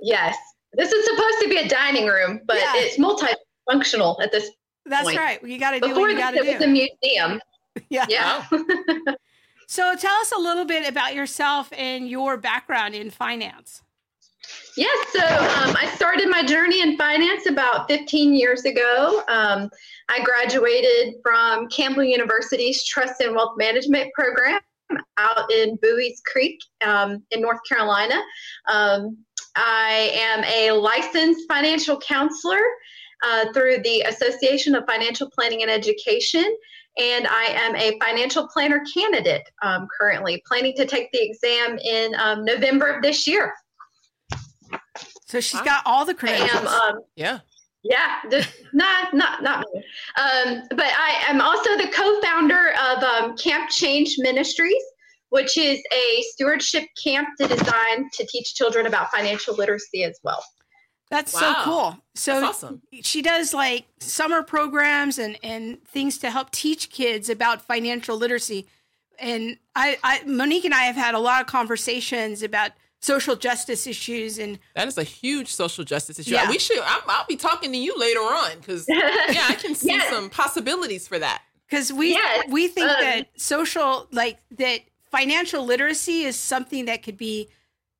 [0.00, 0.34] Yes.
[0.72, 2.72] This is supposed to be a dining room, but Yeah.
[2.76, 4.50] it's multifunctional at this
[4.86, 5.18] That's Point.
[5.18, 5.42] right.
[5.44, 7.40] You got to do Before what you this, got to it was a museum.
[7.90, 8.06] yeah.
[8.08, 8.44] Yeah.
[9.68, 13.82] So tell us a little bit about yourself and your background in finance.
[14.76, 19.22] Yes, so um, I started my journey in finance about 15 years ago.
[19.28, 19.70] Um,
[20.08, 24.58] I graduated from Campbell University's Trust and Wealth Management program
[25.16, 28.20] out in Buies Creek um, in North Carolina.
[28.68, 29.16] Um,
[29.54, 32.62] I am a licensed financial counselor
[33.22, 36.44] uh, through the Association of Financial Planning and Education.
[36.98, 42.14] And I am a financial planner candidate um, currently, planning to take the exam in
[42.16, 43.52] um, November of this year.
[45.34, 45.64] So she's Wow.
[45.64, 46.62] got all the I credentials.
[46.62, 47.40] am, um, yeah.
[47.82, 49.82] yeah, just, not not not me.
[50.16, 54.82] Um, but I am also the co-founder of um, Camp Change Ministries,
[55.30, 60.40] which is a stewardship camp to design to teach children about financial literacy as well.
[61.10, 61.98] That's so cool.
[62.14, 62.82] So That's awesome.
[63.02, 68.68] she does like summer programs and and things to help teach kids about financial literacy.
[69.18, 72.70] And I, I Monique and I have had a lot of conversations about
[73.02, 76.32] social justice issues and That is a huge social justice issue.
[76.32, 76.48] Yeah.
[76.48, 76.78] We should.
[76.80, 80.10] I'm, I'll be talking to you later on because yeah, I can see Yes.
[80.10, 81.42] some possibilities for that.
[81.68, 84.80] because we Yes, we think um, that social like that
[85.10, 87.48] financial literacy is something that could be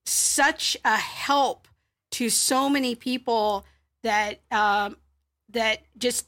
[0.07, 1.69] such a help
[2.13, 3.65] to so many people
[4.03, 4.97] that um,
[5.51, 6.27] that just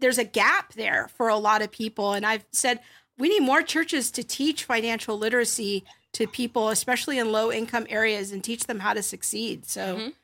[0.00, 2.80] there's a gap there for a lot of people and i've said
[3.16, 5.84] we need more churches to teach financial literacy
[6.14, 10.14] to people especially in low income areas and teach them how to succeed so Mhm.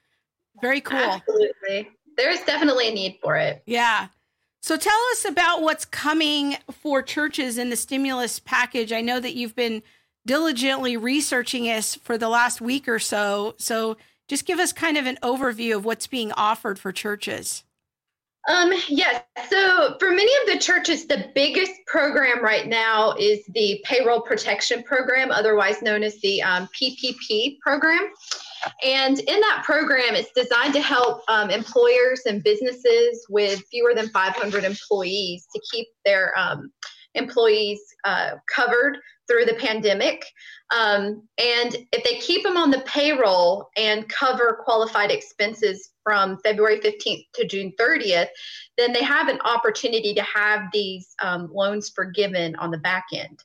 [0.62, 3.62] very cool Absolutely, there is definitely a need for it.
[3.66, 4.08] yeah.
[4.62, 8.92] So tell us about what's coming for churches in the stimulus package.
[8.94, 9.82] I know that you've been
[10.24, 13.56] diligently researching this for the last week or so.
[13.58, 17.62] So just give us kind of an overview of what's being offered for churches.
[18.48, 19.22] Um, yes.
[19.48, 24.82] So for many of the churches, the biggest program right now is the payroll protection
[24.82, 28.10] program, otherwise known as the um, PPP program.
[28.84, 34.08] And in that program, it's designed to help um, employers and businesses with fewer than
[34.10, 36.70] 500 employees to keep their um,
[37.14, 40.24] employees uh, covered through the pandemic.
[40.74, 46.80] Um, and if they keep them on the payroll and cover qualified expenses from February
[46.80, 48.28] 15th to June 30th,
[48.76, 53.38] then they have an opportunity to have these um, loans forgiven on the back end.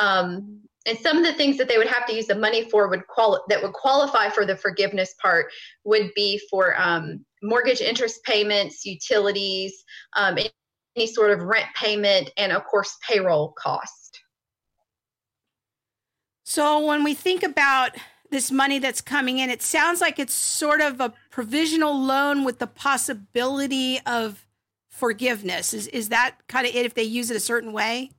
[0.00, 2.88] Um, and some of the things that they would have to use the money for
[2.88, 5.46] would quali- that would qualify for the forgiveness part
[5.84, 9.84] would be for um, mortgage interest payments, utilities,
[10.16, 13.97] um, any, sort of rent payment, and of course payroll cost.
[16.48, 17.90] So when we think about
[18.30, 22.58] this money that's coming in, it sounds like it's sort of a provisional loan with
[22.58, 24.46] the possibility of
[24.88, 25.74] forgiveness.
[25.74, 28.12] Is is that kind of it if they use it a certain way?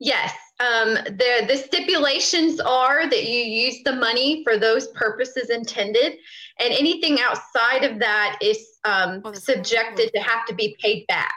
[0.00, 0.34] Yes.
[0.58, 6.14] Um, the the stipulations are that you use the money for those purposes intended,
[6.58, 11.36] and anything outside of that is um, Oh, subjected to have to be paid back.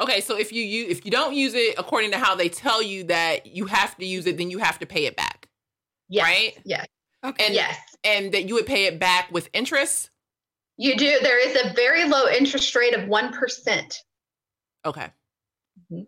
[0.00, 2.82] Okay, so if you use, if you don't use it according to how they tell
[2.82, 5.48] you that you have to use it, then you have to pay it back,
[6.08, 6.24] Yes.
[6.24, 6.58] right?
[6.64, 6.86] Yes.
[7.24, 7.46] Okay.
[7.46, 7.78] And yes.
[8.04, 10.10] and that you would pay it back with interest.
[10.76, 11.18] You do.
[11.22, 14.02] There is a very low interest rate of one percent.
[14.84, 15.08] Okay.
[15.90, 16.06] Mhm.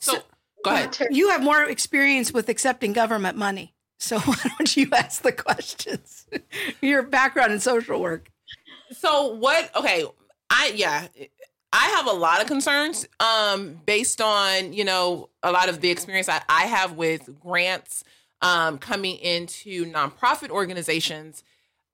[0.00, 0.22] So, So-
[0.64, 0.96] go ahead.
[1.10, 3.74] You have more experience with accepting government money.
[3.98, 6.26] So why don't you ask the questions?
[6.80, 8.30] Your background in social work.
[8.92, 9.74] So what?
[9.74, 10.04] Okay,
[10.50, 11.08] I yeah,
[11.76, 15.90] I have a lot of concerns um, based on, you know, a lot of the
[15.90, 18.04] experience that I have with grants
[18.42, 21.42] um, coming into nonprofit organizations.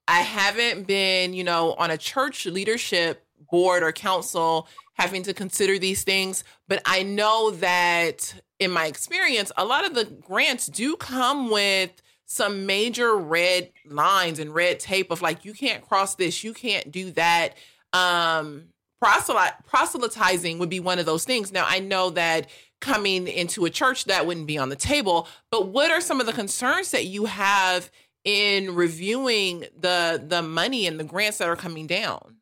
[0.06, 5.78] I haven't been, you know, on a church leadership board or council having to consider
[5.78, 10.94] these things, but I know that in my experience, a lot of the grants do
[10.96, 11.90] come with
[12.26, 16.92] some major red lines and red tape of like, you can't cross this, you can't
[16.92, 17.54] do that.
[17.94, 18.64] Um,
[19.00, 21.52] proselytizing would be one of those things.
[21.52, 22.48] Now, I know that
[22.80, 26.26] coming into a church that wouldn't be on the table, but what are some of
[26.26, 27.90] the concerns that you have
[28.24, 32.36] in reviewing the the money and the grants that are coming down?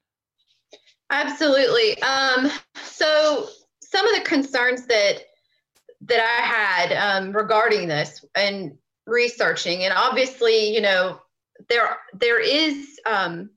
[1.10, 2.00] Absolutely.
[2.02, 2.50] Um,
[2.82, 3.48] so
[3.80, 5.22] some of the concerns that
[6.02, 11.20] that I had um, regarding this and researching, and obviously, you know,
[11.68, 13.50] there there is um,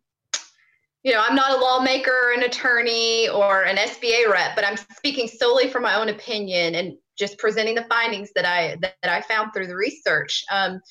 [1.04, 5.28] you know, I'm not a lawmaker, an attorney, or an SBA rep, but I'm speaking
[5.28, 9.22] solely from my own opinion and just presenting the findings that I that, that I
[9.22, 10.44] found through the research.
[10.52, 10.82] Um,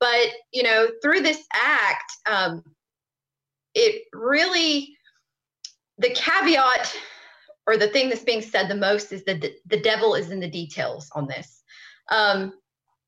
[0.00, 2.64] but you know, through this act, um,
[3.74, 4.96] it really
[5.98, 6.96] the caveat
[7.66, 10.40] or the thing that's being said the most is that the, the devil is in
[10.40, 11.62] the details on this.
[12.10, 12.54] Um,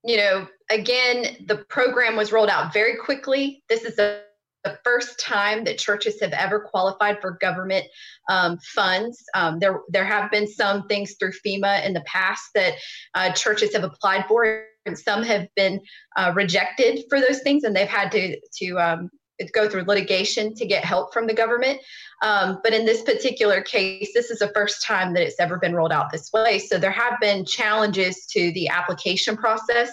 [0.05, 3.65] you know, again, the program was rolled out very quickly.
[3.69, 4.23] This is a
[4.65, 7.87] the first time that churches have ever qualified for government
[8.29, 9.23] um, funds.
[9.35, 12.75] Um, there, there have been some things through FEMA in the past that
[13.15, 15.81] uh, churches have applied for, and some have been
[16.17, 19.11] uh, rejected for those things, and they've had to to um,
[19.53, 21.81] go through litigation to get help from the government.
[22.23, 25.75] Um, but in this particular case, this is the first time that it's ever been
[25.75, 26.61] rolled out this way.
[26.61, 29.91] So there have been challenges to the application process,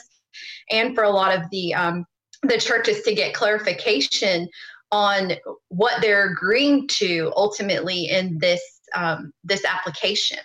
[0.69, 2.05] and for a lot of the um,
[2.43, 4.47] the churches to get clarification
[4.91, 5.33] on
[5.69, 8.61] what they're agreeing to ultimately in this
[8.95, 10.39] um, this application.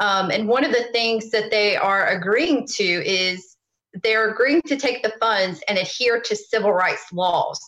[0.00, 3.56] Um, and one of the things that they are agreeing to is
[4.02, 7.60] they're agreeing to take the funds and adhere to civil rights laws,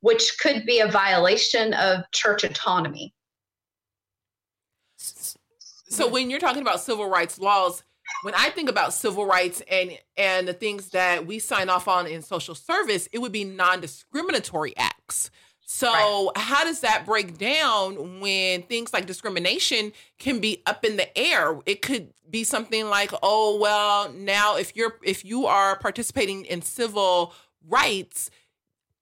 [0.00, 3.12] which could be a violation of church autonomy.
[4.96, 7.82] So, when you're talking about civil rights laws,
[8.22, 12.06] when I think about civil rights and and the things that we sign off on
[12.06, 15.30] in social service, it would be non-discriminatory acts.
[15.70, 16.30] So, right.
[16.36, 21.58] how does that break down when things like discrimination can be up in the air?
[21.66, 26.62] It could be something like, "Oh, well, now if you're if you are participating in
[26.62, 27.34] civil
[27.68, 28.30] rights,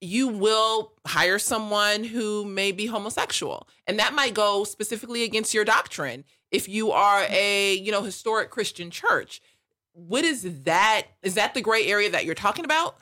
[0.01, 5.65] you will hire someone who may be homosexual." And that might go specifically against your
[5.65, 9.41] doctrine if you are a you know historic christian church
[9.97, 12.97] what is that is that the gray area that you're talking about?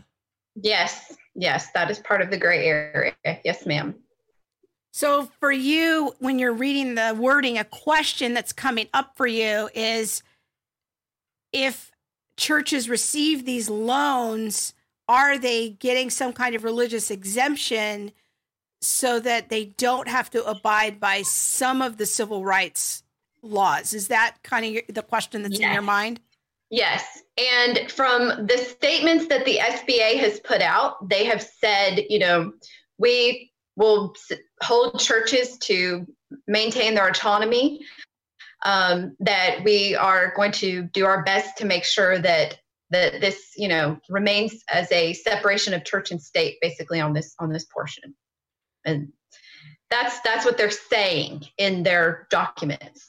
[0.54, 3.14] Yes yes that is part of the gray area.
[3.44, 3.96] Yes ma'am.
[4.92, 9.68] So for you when you're reading the wording a question that's coming up for you
[9.74, 10.22] is
[11.52, 11.90] if
[12.36, 14.72] churches receive these loans
[15.08, 18.12] are they getting some kind of religious exemption
[18.80, 23.03] so that they don't have to abide by some of the civil rights
[23.44, 23.92] laws.
[23.92, 25.68] Is that kind of the question that's yes.
[25.68, 26.20] in your mind?
[26.70, 27.22] Yes.
[27.38, 32.52] And from the statements that the SBA has put out, they have said, you know,
[32.98, 34.14] we will
[34.62, 36.06] hold churches to
[36.46, 37.80] maintain their autonomy,
[38.64, 42.58] um, that we are going to do our best to make sure that
[42.90, 47.34] that this, you know, remains as a separation of church and state, basically on this
[47.38, 48.14] on this portion.
[48.84, 49.12] And
[49.90, 53.08] that's that's what they're saying in their documents.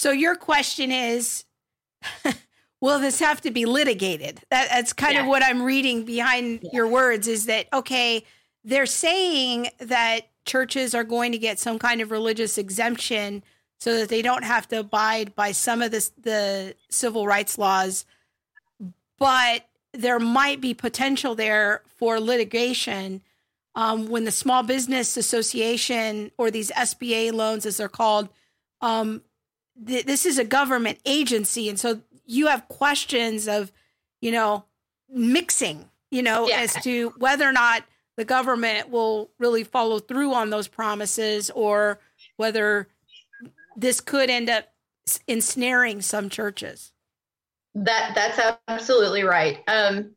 [0.00, 1.44] So your question is
[2.80, 4.40] will this have to be litigated?
[4.50, 5.20] That, that's kind yeah.
[5.20, 6.70] of what I'm reading behind yeah.
[6.72, 8.24] your words is that okay,
[8.64, 13.42] they're saying that churches are going to get some kind of religious exemption
[13.78, 18.06] so that they don't have to abide by some of this, the civil rights laws,
[19.18, 23.20] but there might be potential there for litigation
[23.74, 28.30] um, when the Small Business Association or these SBA loans, as they're called,
[28.80, 29.20] um,
[29.86, 33.72] th- this is a government agency, and so you have questions of,
[34.20, 34.64] you know,
[35.08, 36.60] mixing, you know, yeah.
[36.60, 37.84] as to whether or not
[38.16, 41.98] the government will really follow through on those promises, or
[42.36, 42.88] whether
[43.76, 44.68] this could end up
[45.26, 46.92] ensnaring some churches.
[47.74, 49.60] That that's absolutely right.
[49.68, 50.10] Um,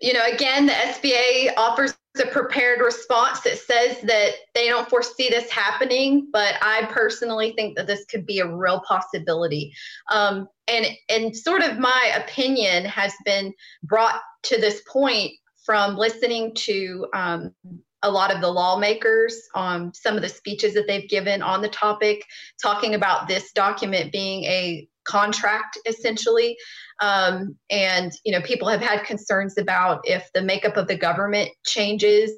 [0.00, 5.28] you know, again, the SBA offers a prepared response that says that they don't foresee
[5.28, 9.72] this happening, but I personally think that this could be a real possibility.
[10.12, 13.52] Um, and and sort of my opinion has been
[13.82, 15.32] brought to this point
[15.64, 17.54] from listening to um,
[18.02, 21.68] a lot of the lawmakers, um, some of the speeches that they've given on the
[21.68, 22.24] topic,
[22.62, 26.56] talking about this document being a contract essentially.
[27.00, 31.50] Um, and you know, people have had concerns about if the makeup of the government
[31.64, 32.32] changes,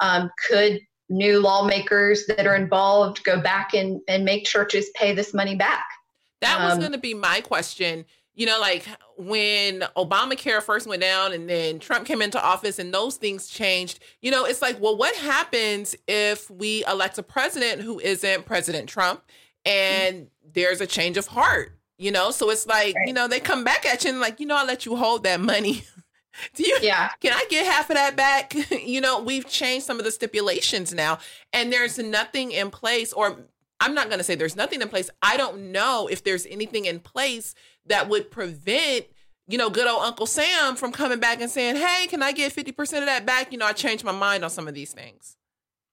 [0.00, 5.34] um, could new lawmakers that are involved go back and, and make churches pay this
[5.34, 5.84] money back?
[6.40, 8.04] That was um, going to be my question.
[8.34, 8.86] You know, like
[9.18, 14.00] when Obamacare first went down and then Trump came into office and those things changed,
[14.22, 18.88] you know, it's like, well, what happens if we elect a president who isn't President
[18.88, 19.22] Trump
[19.66, 21.78] and there's a change of heart?
[21.98, 23.06] You know, so it's like, right.
[23.06, 25.24] you know, they come back at you and like, you know, I'll let you hold
[25.24, 25.84] that money.
[26.54, 27.10] Do you yeah.
[27.20, 28.54] can I get half of that back?
[28.70, 31.18] you know, we've changed some of the stipulations now
[31.52, 33.38] and there's nothing in place or
[33.80, 35.10] I'm not going to say there's nothing in place.
[35.22, 37.54] I don't know if there's anything in place
[37.86, 39.06] that would prevent,
[39.48, 42.52] you know, good old Uncle Sam from coming back and saying, "Hey, can I get
[42.52, 45.36] 50% of that back?" You know, I changed my mind on some of these things.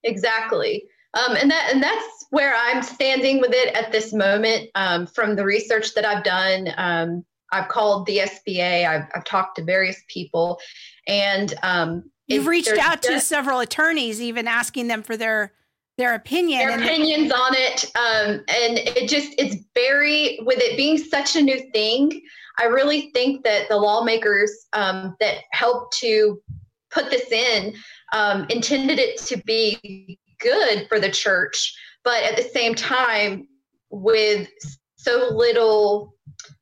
[0.04, 0.84] Exactly.
[1.14, 4.70] Um, and that and that's where I'm standing with it at this moment.
[4.76, 8.88] Um, from the research that I've done, um, I've called the SBA.
[8.88, 10.60] I've, I've talked to various people,
[11.08, 15.54] and um, you've reached out to several attorneys, even asking them for their
[16.00, 20.98] their opinion their opinions on it um, and it just it's very with it being
[20.98, 22.22] such a new thing
[22.58, 26.42] i really think that the lawmakers um, that helped to
[26.90, 27.76] put this in
[28.14, 33.48] um, intended it to be good for the church but at the same time
[33.90, 34.48] with
[34.96, 36.16] so little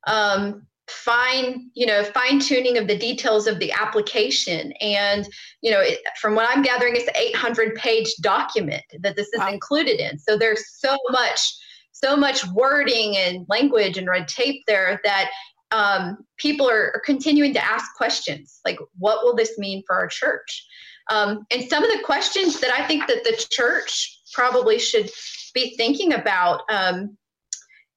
[0.05, 4.71] um, fine you know fine tuning of the details of the application.
[4.80, 5.28] And
[5.61, 9.39] you know it, from what i'm gathering it's an 800 page document that this is
[9.39, 9.49] wow.
[9.49, 10.17] included in.
[10.17, 11.53] So there's so much
[11.91, 15.32] so much wording and language and red tape there that
[15.71, 20.07] um, people are, are, continuing to ask questions like what will this mean for our
[20.07, 20.65] church
[21.10, 25.10] um, and some of the questions that i think that the church probably should
[25.53, 27.18] be thinking about um,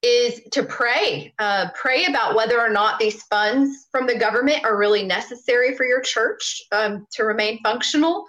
[0.03, 1.35] is to pray.
[1.39, 5.85] Uh, pray about whether or not these funds from the government are really necessary for
[5.85, 8.25] your church um, to remain functional.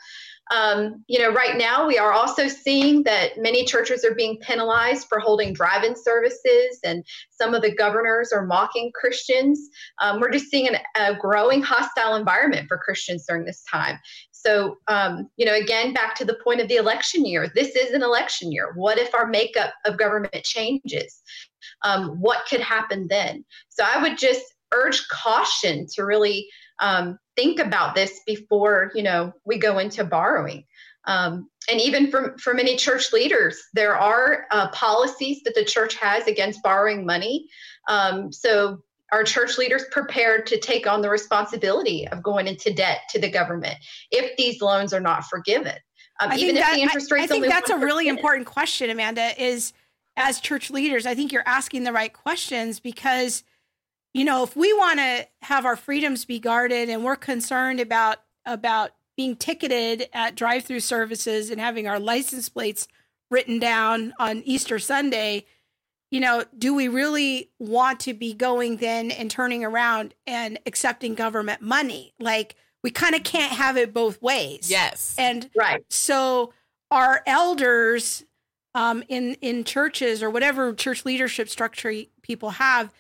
[0.54, 5.08] Um, you know, right now we are also seeing that many churches are being penalized
[5.08, 9.70] for holding drive in services, and some of the governors are mocking Christians.
[10.02, 13.98] Um, we're just seeing an, a growing hostile environment for Christians during this time.
[14.44, 17.92] So, um, you know, again, back to the point of the election year, this is
[17.92, 18.74] an election year.
[18.76, 21.22] What if our makeup of government changes?
[21.84, 23.46] um, what could happen then.
[23.70, 26.48] So I would just urge caution to really
[26.80, 30.66] um, think about this before you know we go into borrowing.
[31.06, 35.96] Um, and even for, for many church leaders, there are uh, policies that the church
[35.96, 37.48] has against borrowing money.
[37.90, 43.02] Um, so are church leaders prepared to take on the responsibility of going into debt
[43.10, 43.76] to the government
[44.10, 45.76] if these loans are not forgiven?
[46.20, 48.90] Um, even if that, the interest rates I, I think that's a really important question,
[48.90, 49.32] Amanda.
[49.42, 49.74] Is
[50.16, 53.44] as church leaders, I think you're asking the right questions because,
[54.14, 58.18] you know, if we want to have our freedoms be guarded and we're concerned about
[58.46, 62.88] about being ticketed at drive-through services and having our license plates
[63.30, 65.46] written down on Easter Sunday,
[66.12, 71.16] you know, do we really want to be going then and turning around and accepting
[71.16, 72.14] government money?
[72.20, 74.70] Like we kind of can't have it both ways.
[74.70, 75.16] Yes.
[75.18, 75.84] And right.
[75.90, 76.54] So
[76.92, 78.26] our elders
[78.76, 82.92] um, in in churches or whatever church leadership structure people have,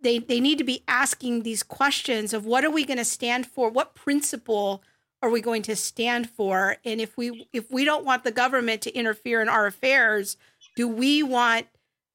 [0.00, 3.46] they they need to be asking these questions of what are we going to stand
[3.46, 3.68] for?
[3.70, 4.82] What principle
[5.22, 6.78] are we going to stand for?
[6.86, 10.38] And if we if we don't want the government to interfere in our affairs,
[10.74, 11.66] do we want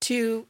[0.08, 0.45] to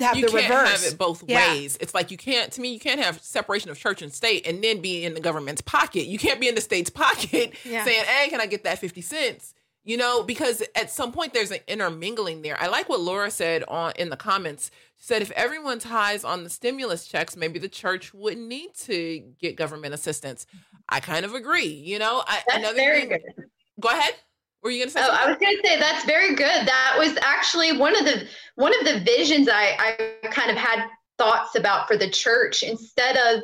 [0.00, 0.84] have you the can't reverse.
[0.84, 1.52] have it both yeah.
[1.52, 1.78] ways.
[1.80, 2.52] It's like you can't.
[2.52, 5.20] To me, you can't have separation of church and state and then be in the
[5.20, 6.06] government's pocket.
[6.06, 7.84] You can't be in the state's pocket yeah.
[7.84, 9.54] saying, "Hey, can I get that fifty cents?"
[9.84, 13.64] you know because at some point there's an intermingling there i like what laura said
[13.68, 17.68] on in the comments she said if everyone ties on the stimulus checks maybe the
[17.68, 20.46] church wouldn't need to get government assistance
[20.88, 23.44] i kind of agree you know I, that's another very thing, good
[23.80, 24.14] go ahead
[24.62, 26.66] were you gonna say oh, i was gonna say that's very good.
[26.66, 30.86] That was actually one of the one of the visions i i kind of had
[31.20, 32.62] thoughts about for the church.
[32.62, 33.42] Instead of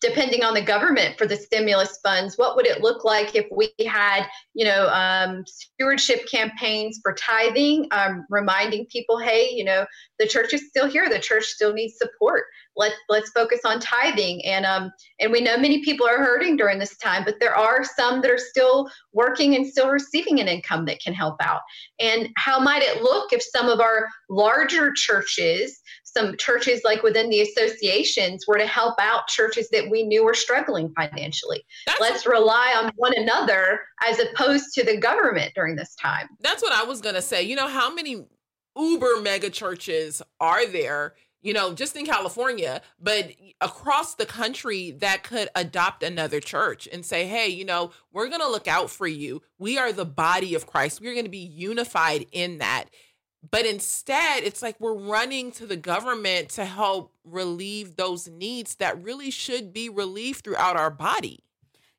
[0.00, 3.72] depending on the government for the stimulus funds what would it look like if we
[3.86, 9.84] had you know um, stewardship campaigns for tithing um, reminding people hey you know
[10.18, 11.08] the church is still here.
[11.08, 12.44] The church still needs support.
[12.76, 14.44] Let's let's focus on tithing.
[14.44, 17.84] And um and we know many people are hurting during this time but there are
[17.84, 21.60] some that are still working and still receiving an income that can help out.
[22.00, 25.80] And how might it look if some of our larger churches
[26.16, 30.34] some churches like within the associations were to help out churches that we knew were
[30.34, 31.64] struggling financially.
[31.86, 36.28] That's, Let's rely on one another as opposed to the government during this time.
[36.40, 37.42] that's what I was gonna say.
[37.42, 38.24] You know, how many
[38.76, 41.14] uber mega churches are there?
[41.42, 47.04] You know, just in California, but across the country that could adopt another church and
[47.04, 49.42] say, hey, you know, we're gonna look out for you.
[49.58, 51.02] We are the body of Christ.
[51.02, 52.86] We're gonna be unified in that.
[53.50, 59.02] But instead, it's like we're running to the government to help relieve those needs that
[59.02, 61.40] really should be relieved throughout our body.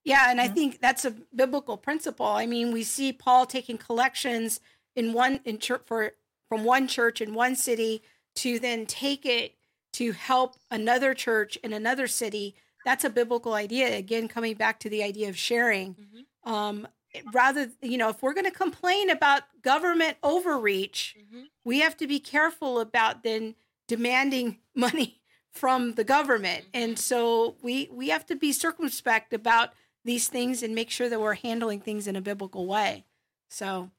[0.03, 2.27] Yeah, and I think that's a biblical principle.
[2.27, 4.59] I mean, we see Paul taking collections
[4.95, 6.13] in one in church for
[6.47, 8.03] from one church in one city
[8.35, 9.55] to then take it
[9.93, 12.55] to help another church in another city.
[12.85, 13.97] That's a biblical idea.
[13.97, 15.95] Again, coming back to the idea of sharing.
[15.95, 16.51] Mhm.
[16.51, 16.87] Um,
[17.33, 21.15] rather, you know, if we're going to complain about government overreach,
[21.63, 23.55] we have to be careful about then
[23.87, 26.65] demanding money from the government.
[26.73, 29.69] And so we we have to be circumspect about
[30.03, 33.05] these things and make sure that we're handling things in a biblical way.
[33.49, 33.89] So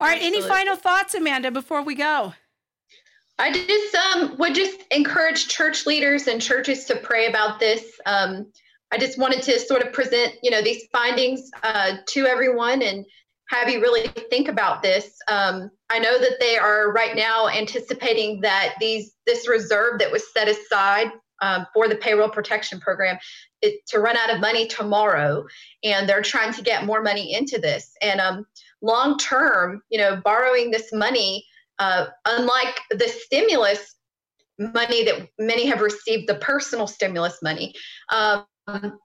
[0.00, 2.34] all right any final thoughts amanda before we go?
[3.38, 8.00] I just um, would just encourage church leaders and churches to pray about this.
[8.04, 8.50] Um,
[8.90, 13.04] I just wanted to sort of present, you know, these findings uh, to everyone and
[13.48, 15.16] have you really think about this.
[15.26, 20.32] Um, I know that they are right now anticipating that these this reserve that was
[20.32, 21.10] set aside
[21.40, 23.18] um, for the payroll protection program
[23.62, 25.46] it, to run out of money tomorrow,
[25.82, 27.92] and they're trying to get more money into this.
[28.02, 28.46] And um,
[28.82, 31.44] long term, you know, borrowing this money
[31.78, 33.94] uh, unlike the stimulus
[34.58, 37.74] money that many have received, the personal stimulus money,
[38.10, 38.44] um,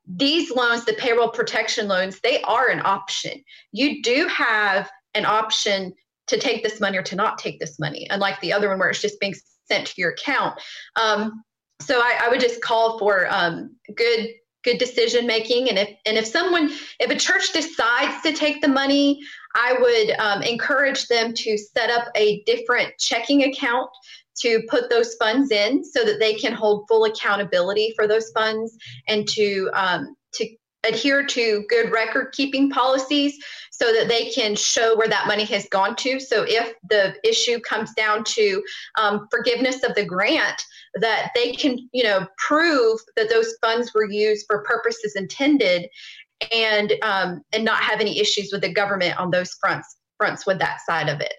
[0.07, 3.43] these loans, the payroll protection loans, they are an option.
[3.71, 5.93] You do have an option
[6.27, 8.89] to take this money or to not take this money, unlike the other one where
[8.89, 9.35] it's just being
[9.67, 10.59] sent to your account.
[10.95, 11.43] Um,
[11.81, 14.29] so I, I would just call for um, good
[14.63, 18.67] good decision making and if and if someone if a church decides to take the
[18.67, 19.19] money
[19.55, 23.89] I would um, encourage them to set up a different checking account
[24.39, 28.75] to put those funds in so that they can hold full accountability for those funds
[29.07, 30.47] and to um, to
[30.85, 33.37] adhere to good record keeping policies
[33.71, 37.57] so that they can show where that money has gone to so if the issue
[37.61, 38.61] comes down to
[38.99, 40.61] um, forgiveness of the grant
[40.95, 45.87] that they can you know prove that those funds were used for purposes intended
[46.51, 50.59] and um, and not have any issues with the government on those fronts fronts with
[50.59, 51.33] that side of it.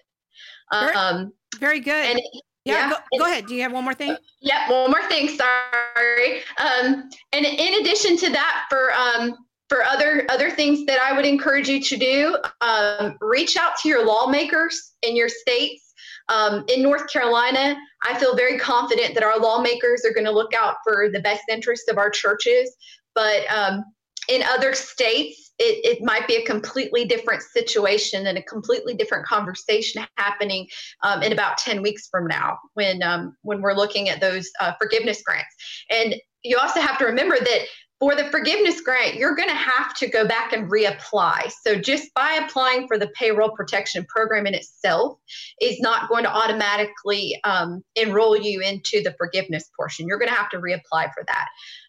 [0.71, 2.19] Very- Um, very good and
[2.65, 5.27] yeah, yeah, go, go ahead do you have one more thing yeah, one more thing.
[5.27, 6.41] Sorry.
[6.59, 9.35] Um, and in addition to that, for um,
[9.69, 13.89] for other other things that I would encourage you to do, um, reach out to
[13.89, 15.81] your lawmakers in your states.
[16.29, 20.53] Um, in North Carolina, I feel very confident that our lawmakers are going to look
[20.53, 22.75] out for the best interests of our churches.
[23.15, 23.83] But um,
[24.27, 29.25] in other states, it, it might be a completely different situation and a completely different
[29.25, 30.67] conversation happening
[31.03, 34.73] um, in about 10 weeks from now when um, when we're looking at those uh,
[34.79, 35.55] forgiveness grants.
[35.89, 37.65] And you also have to remember that
[37.99, 41.49] for the forgiveness grant, you're going to have to go back and reapply.
[41.63, 45.17] So just by applying for the payroll protection program in itself
[45.61, 50.07] is not going to automatically um, enroll you into the forgiveness portion.
[50.07, 51.47] You're going to have to reapply for that.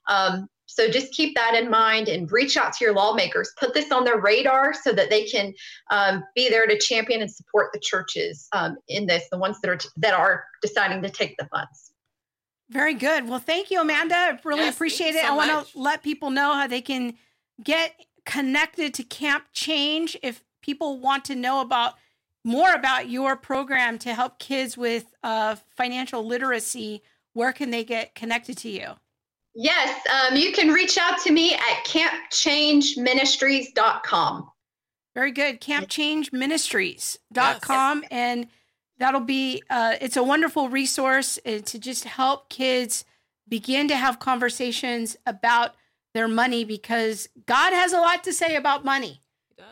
[0.09, 3.53] Um, so just keep that in mind and reach out to your lawmakers.
[3.59, 5.55] Put this on their radar so that they can
[5.91, 9.71] um, be there to champion and support the churches um, in this, the ones that
[9.71, 11.93] are that are deciding to take the funds.
[12.69, 13.29] very good.
[13.29, 14.39] Well thank you amanda.
[14.45, 15.23] Really Yes, appreciate it.
[15.23, 17.15] so i want to let people know how they can
[17.63, 17.95] get
[18.25, 21.95] connected to camp change if people want to know about
[22.45, 27.03] more about your program to help kids with uh, financial literacy.
[27.35, 28.95] Where can they get connected to you
[29.59, 34.51] Yes, um, you can reach out to me at campchangeministries.com.
[35.15, 35.63] Very good.
[35.63, 38.05] Campchangeministries.com.
[38.11, 38.49] And
[38.99, 43.07] that'll be, uh, it's a wonderful resource uh, to just help kids
[43.49, 45.75] begin to have conversations about
[46.13, 49.23] their money because God has a lot to say about money.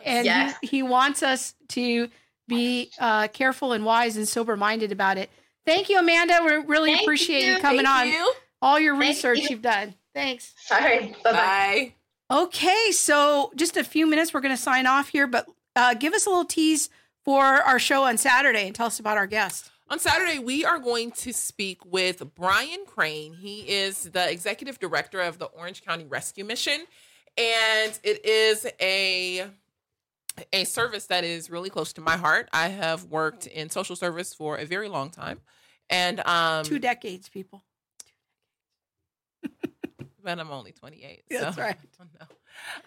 [0.04, 0.56] And Yes.
[0.62, 2.08] he, he wants us to
[2.48, 5.28] be uh, careful and wise and sober minded about it.
[5.66, 6.40] Thank you, Amanda.
[6.44, 7.60] We really Thank appreciate you, you.
[7.60, 8.08] coming Thank on.
[8.08, 8.32] you.
[8.64, 9.48] All your Thank research you.
[9.50, 9.94] you've done.
[10.14, 10.54] Thanks.
[10.70, 11.92] All right, bye bye.
[12.30, 12.42] Bye.
[12.44, 15.46] Okay, so just a few minutes, we're going to sign off here, but
[15.76, 16.88] uh, give us a little tease
[17.24, 19.70] for our show on Saturday and tell us about our guest.
[19.90, 23.34] On Saturday, we are going to speak with Brian Crane.
[23.34, 26.84] He is the executive director of the Orange County Rescue Mission,
[27.36, 29.46] and it is a
[30.52, 32.48] a service that is really close to my heart.
[32.52, 35.40] I have worked in social service for a very long time,
[35.90, 37.62] And um, Two decades, people.
[40.24, 41.24] But I'm only 28.
[41.30, 41.76] That's so right.
[41.98, 42.26] Don't know.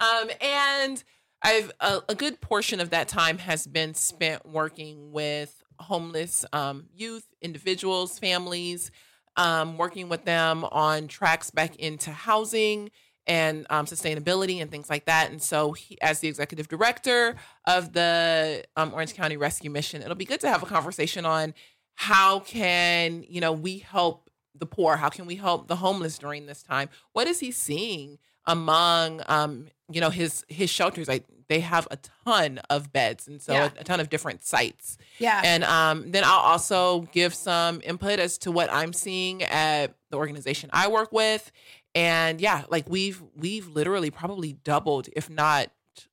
[0.05, 1.03] Um, and
[1.41, 6.85] I've a, a good portion of that time has been spent working with homeless um,
[6.95, 8.91] youth, individuals, families,
[9.35, 12.89] um, working with them on tracks back into housing
[13.27, 15.29] and um, sustainability and things like that.
[15.29, 17.35] And so, he, as the executive director
[17.65, 21.53] of the um, Orange County Rescue Mission, it'll be good to have a conversation on
[21.95, 24.26] how can you know we help
[24.59, 24.97] the poor?
[24.97, 26.89] How can we help the homeless during this time?
[27.13, 31.07] What is he seeing among um, you know his his shelters?
[31.07, 33.69] Like they have a ton of beds, and so Yeah.
[33.77, 34.97] a, a ton of different sites.
[35.17, 35.41] Yeah.
[35.45, 40.17] And um, then I'll also give some input as to what I'm seeing at the
[40.17, 41.51] organization I work with.
[41.95, 45.71] And yeah, like we've we've literally probably doubled, if not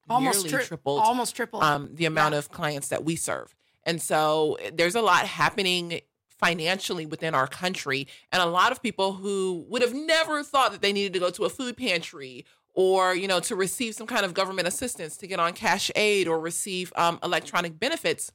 [0.08, 1.62] almost tri- tripled, Almost tripled.
[1.62, 3.54] um, the amount of clients that we serve.
[3.84, 6.00] And so there's a lot happening
[6.44, 8.06] financially within our country.
[8.30, 11.30] And a lot of people who would have never thought that they needed to go
[11.30, 15.26] to a food pantry or, you know, to receive some kind of government assistance to
[15.26, 18.30] get on cash aid or receive um, electronic benefits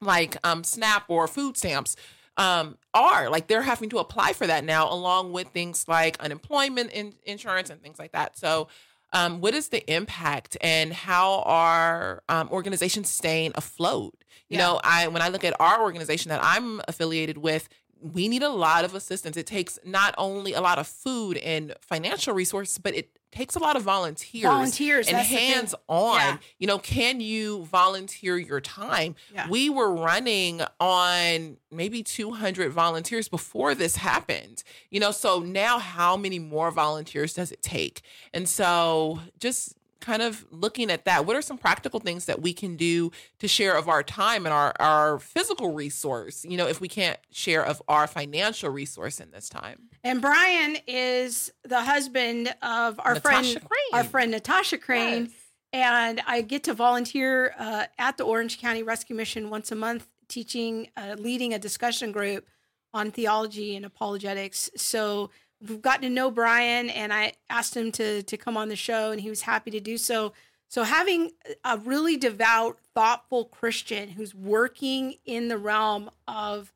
[0.00, 1.96] like um, SNAP or food stamps
[2.38, 6.92] um, are like they're having to apply for that now, along with things like unemployment
[6.92, 8.38] in- insurance and things like that.
[8.38, 8.68] So,
[9.12, 14.14] um, what is the impact and how are um, organizations staying afloat?
[14.48, 14.66] You Yeah.
[14.66, 17.68] know, I when I look at our organization that I'm affiliated with,
[18.00, 19.36] we need a lot of assistance.
[19.36, 23.58] It takes not only a lot of food and financial resources, but it takes a
[23.58, 25.52] lot of volunteers, Volunteers, and that's the thing.
[25.52, 26.16] hands on.
[26.16, 26.36] Yeah.
[26.58, 29.16] You know, can you volunteer your time?
[29.34, 29.48] Yeah.
[29.48, 34.62] We were running on maybe 200 volunteers before this happened.
[34.90, 38.00] You know, so now how many more volunteers does it take?
[38.32, 42.52] And so just kind of looking at that, what are some practical things that we
[42.52, 46.80] can do to share of our time and our, our physical resource, you know, if
[46.80, 49.88] we can't share of our financial resource in this time?
[50.04, 53.92] And Brian is the husband of our Natasha friend, Crane.
[53.92, 55.24] our friend Natasha Crane.
[55.24, 55.32] Yes.
[55.72, 60.06] And I get to volunteer uh, at the Orange County Rescue Mission once a month,
[60.28, 62.46] teaching, uh, leading a discussion group
[62.94, 64.70] on theology and apologetics.
[64.76, 65.30] So
[65.60, 69.10] we've gotten to know Brian, and I asked him to to come on the show,
[69.10, 70.32] and he was happy to do so.
[70.68, 71.32] So having
[71.64, 76.74] a really devout, thoughtful Christian who's working in the realm of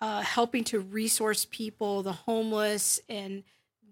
[0.00, 3.42] uh, helping to resource people, the homeless and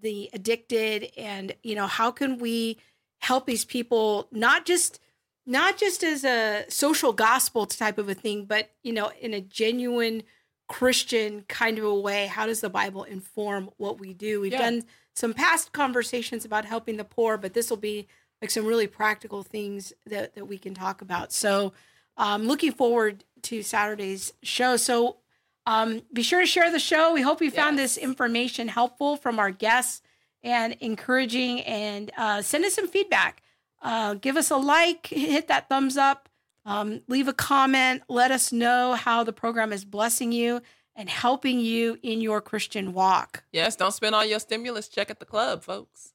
[0.02, 2.78] the addicted, and you know how can we
[3.18, 5.00] help these people not just
[5.46, 9.40] not just as a social gospel type of a thing, but you know in a
[9.40, 10.22] genuine
[10.68, 12.26] Christian kind of a way.
[12.26, 14.40] How does the Bible inform what we do?
[14.40, 14.58] We've Yeah.
[14.70, 14.84] done
[15.14, 18.08] some past conversations about helping the poor, but this will be
[18.42, 21.32] like some really practical things that, that we can talk about.
[21.32, 21.72] So
[22.16, 24.76] um looking forward to Saturday's show.
[24.76, 25.18] So
[25.66, 27.12] um, be sure to share the show.
[27.14, 27.94] We hope you found Yes.
[27.94, 30.02] this information helpful from our guests
[30.42, 33.42] and encouraging, and uh, send us some feedback.
[33.80, 36.28] Uh, give us a like, hit that thumbs up,
[36.64, 38.02] um, leave a comment.
[38.08, 40.60] Let us know how the program is blessing you
[40.96, 43.44] and helping you in your Christian walk.
[43.52, 46.12] Yes, don't spend all your stimulus check at the club, folks.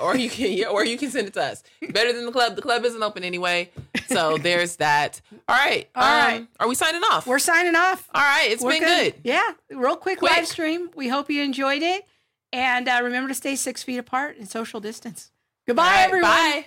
[0.00, 1.62] Or you can, yeah, or you can send it to us.
[1.90, 2.54] Better than the club.
[2.54, 3.70] The club isn't open anyway,
[4.08, 5.20] so there's that.
[5.48, 6.46] All right, All right.
[6.60, 7.26] Are we signing off?
[7.26, 8.06] We're signing off.
[8.14, 8.50] all right.
[8.50, 9.14] It's We're been good.
[9.24, 10.32] Yeah, real quick, Quick.
[10.32, 10.90] live stream.
[10.94, 12.04] We hope you enjoyed it.
[12.52, 15.30] And uh, remember to stay six feet apart and social distance.
[15.66, 16.30] Goodbye, right, everyone.
[16.30, 16.66] Bye.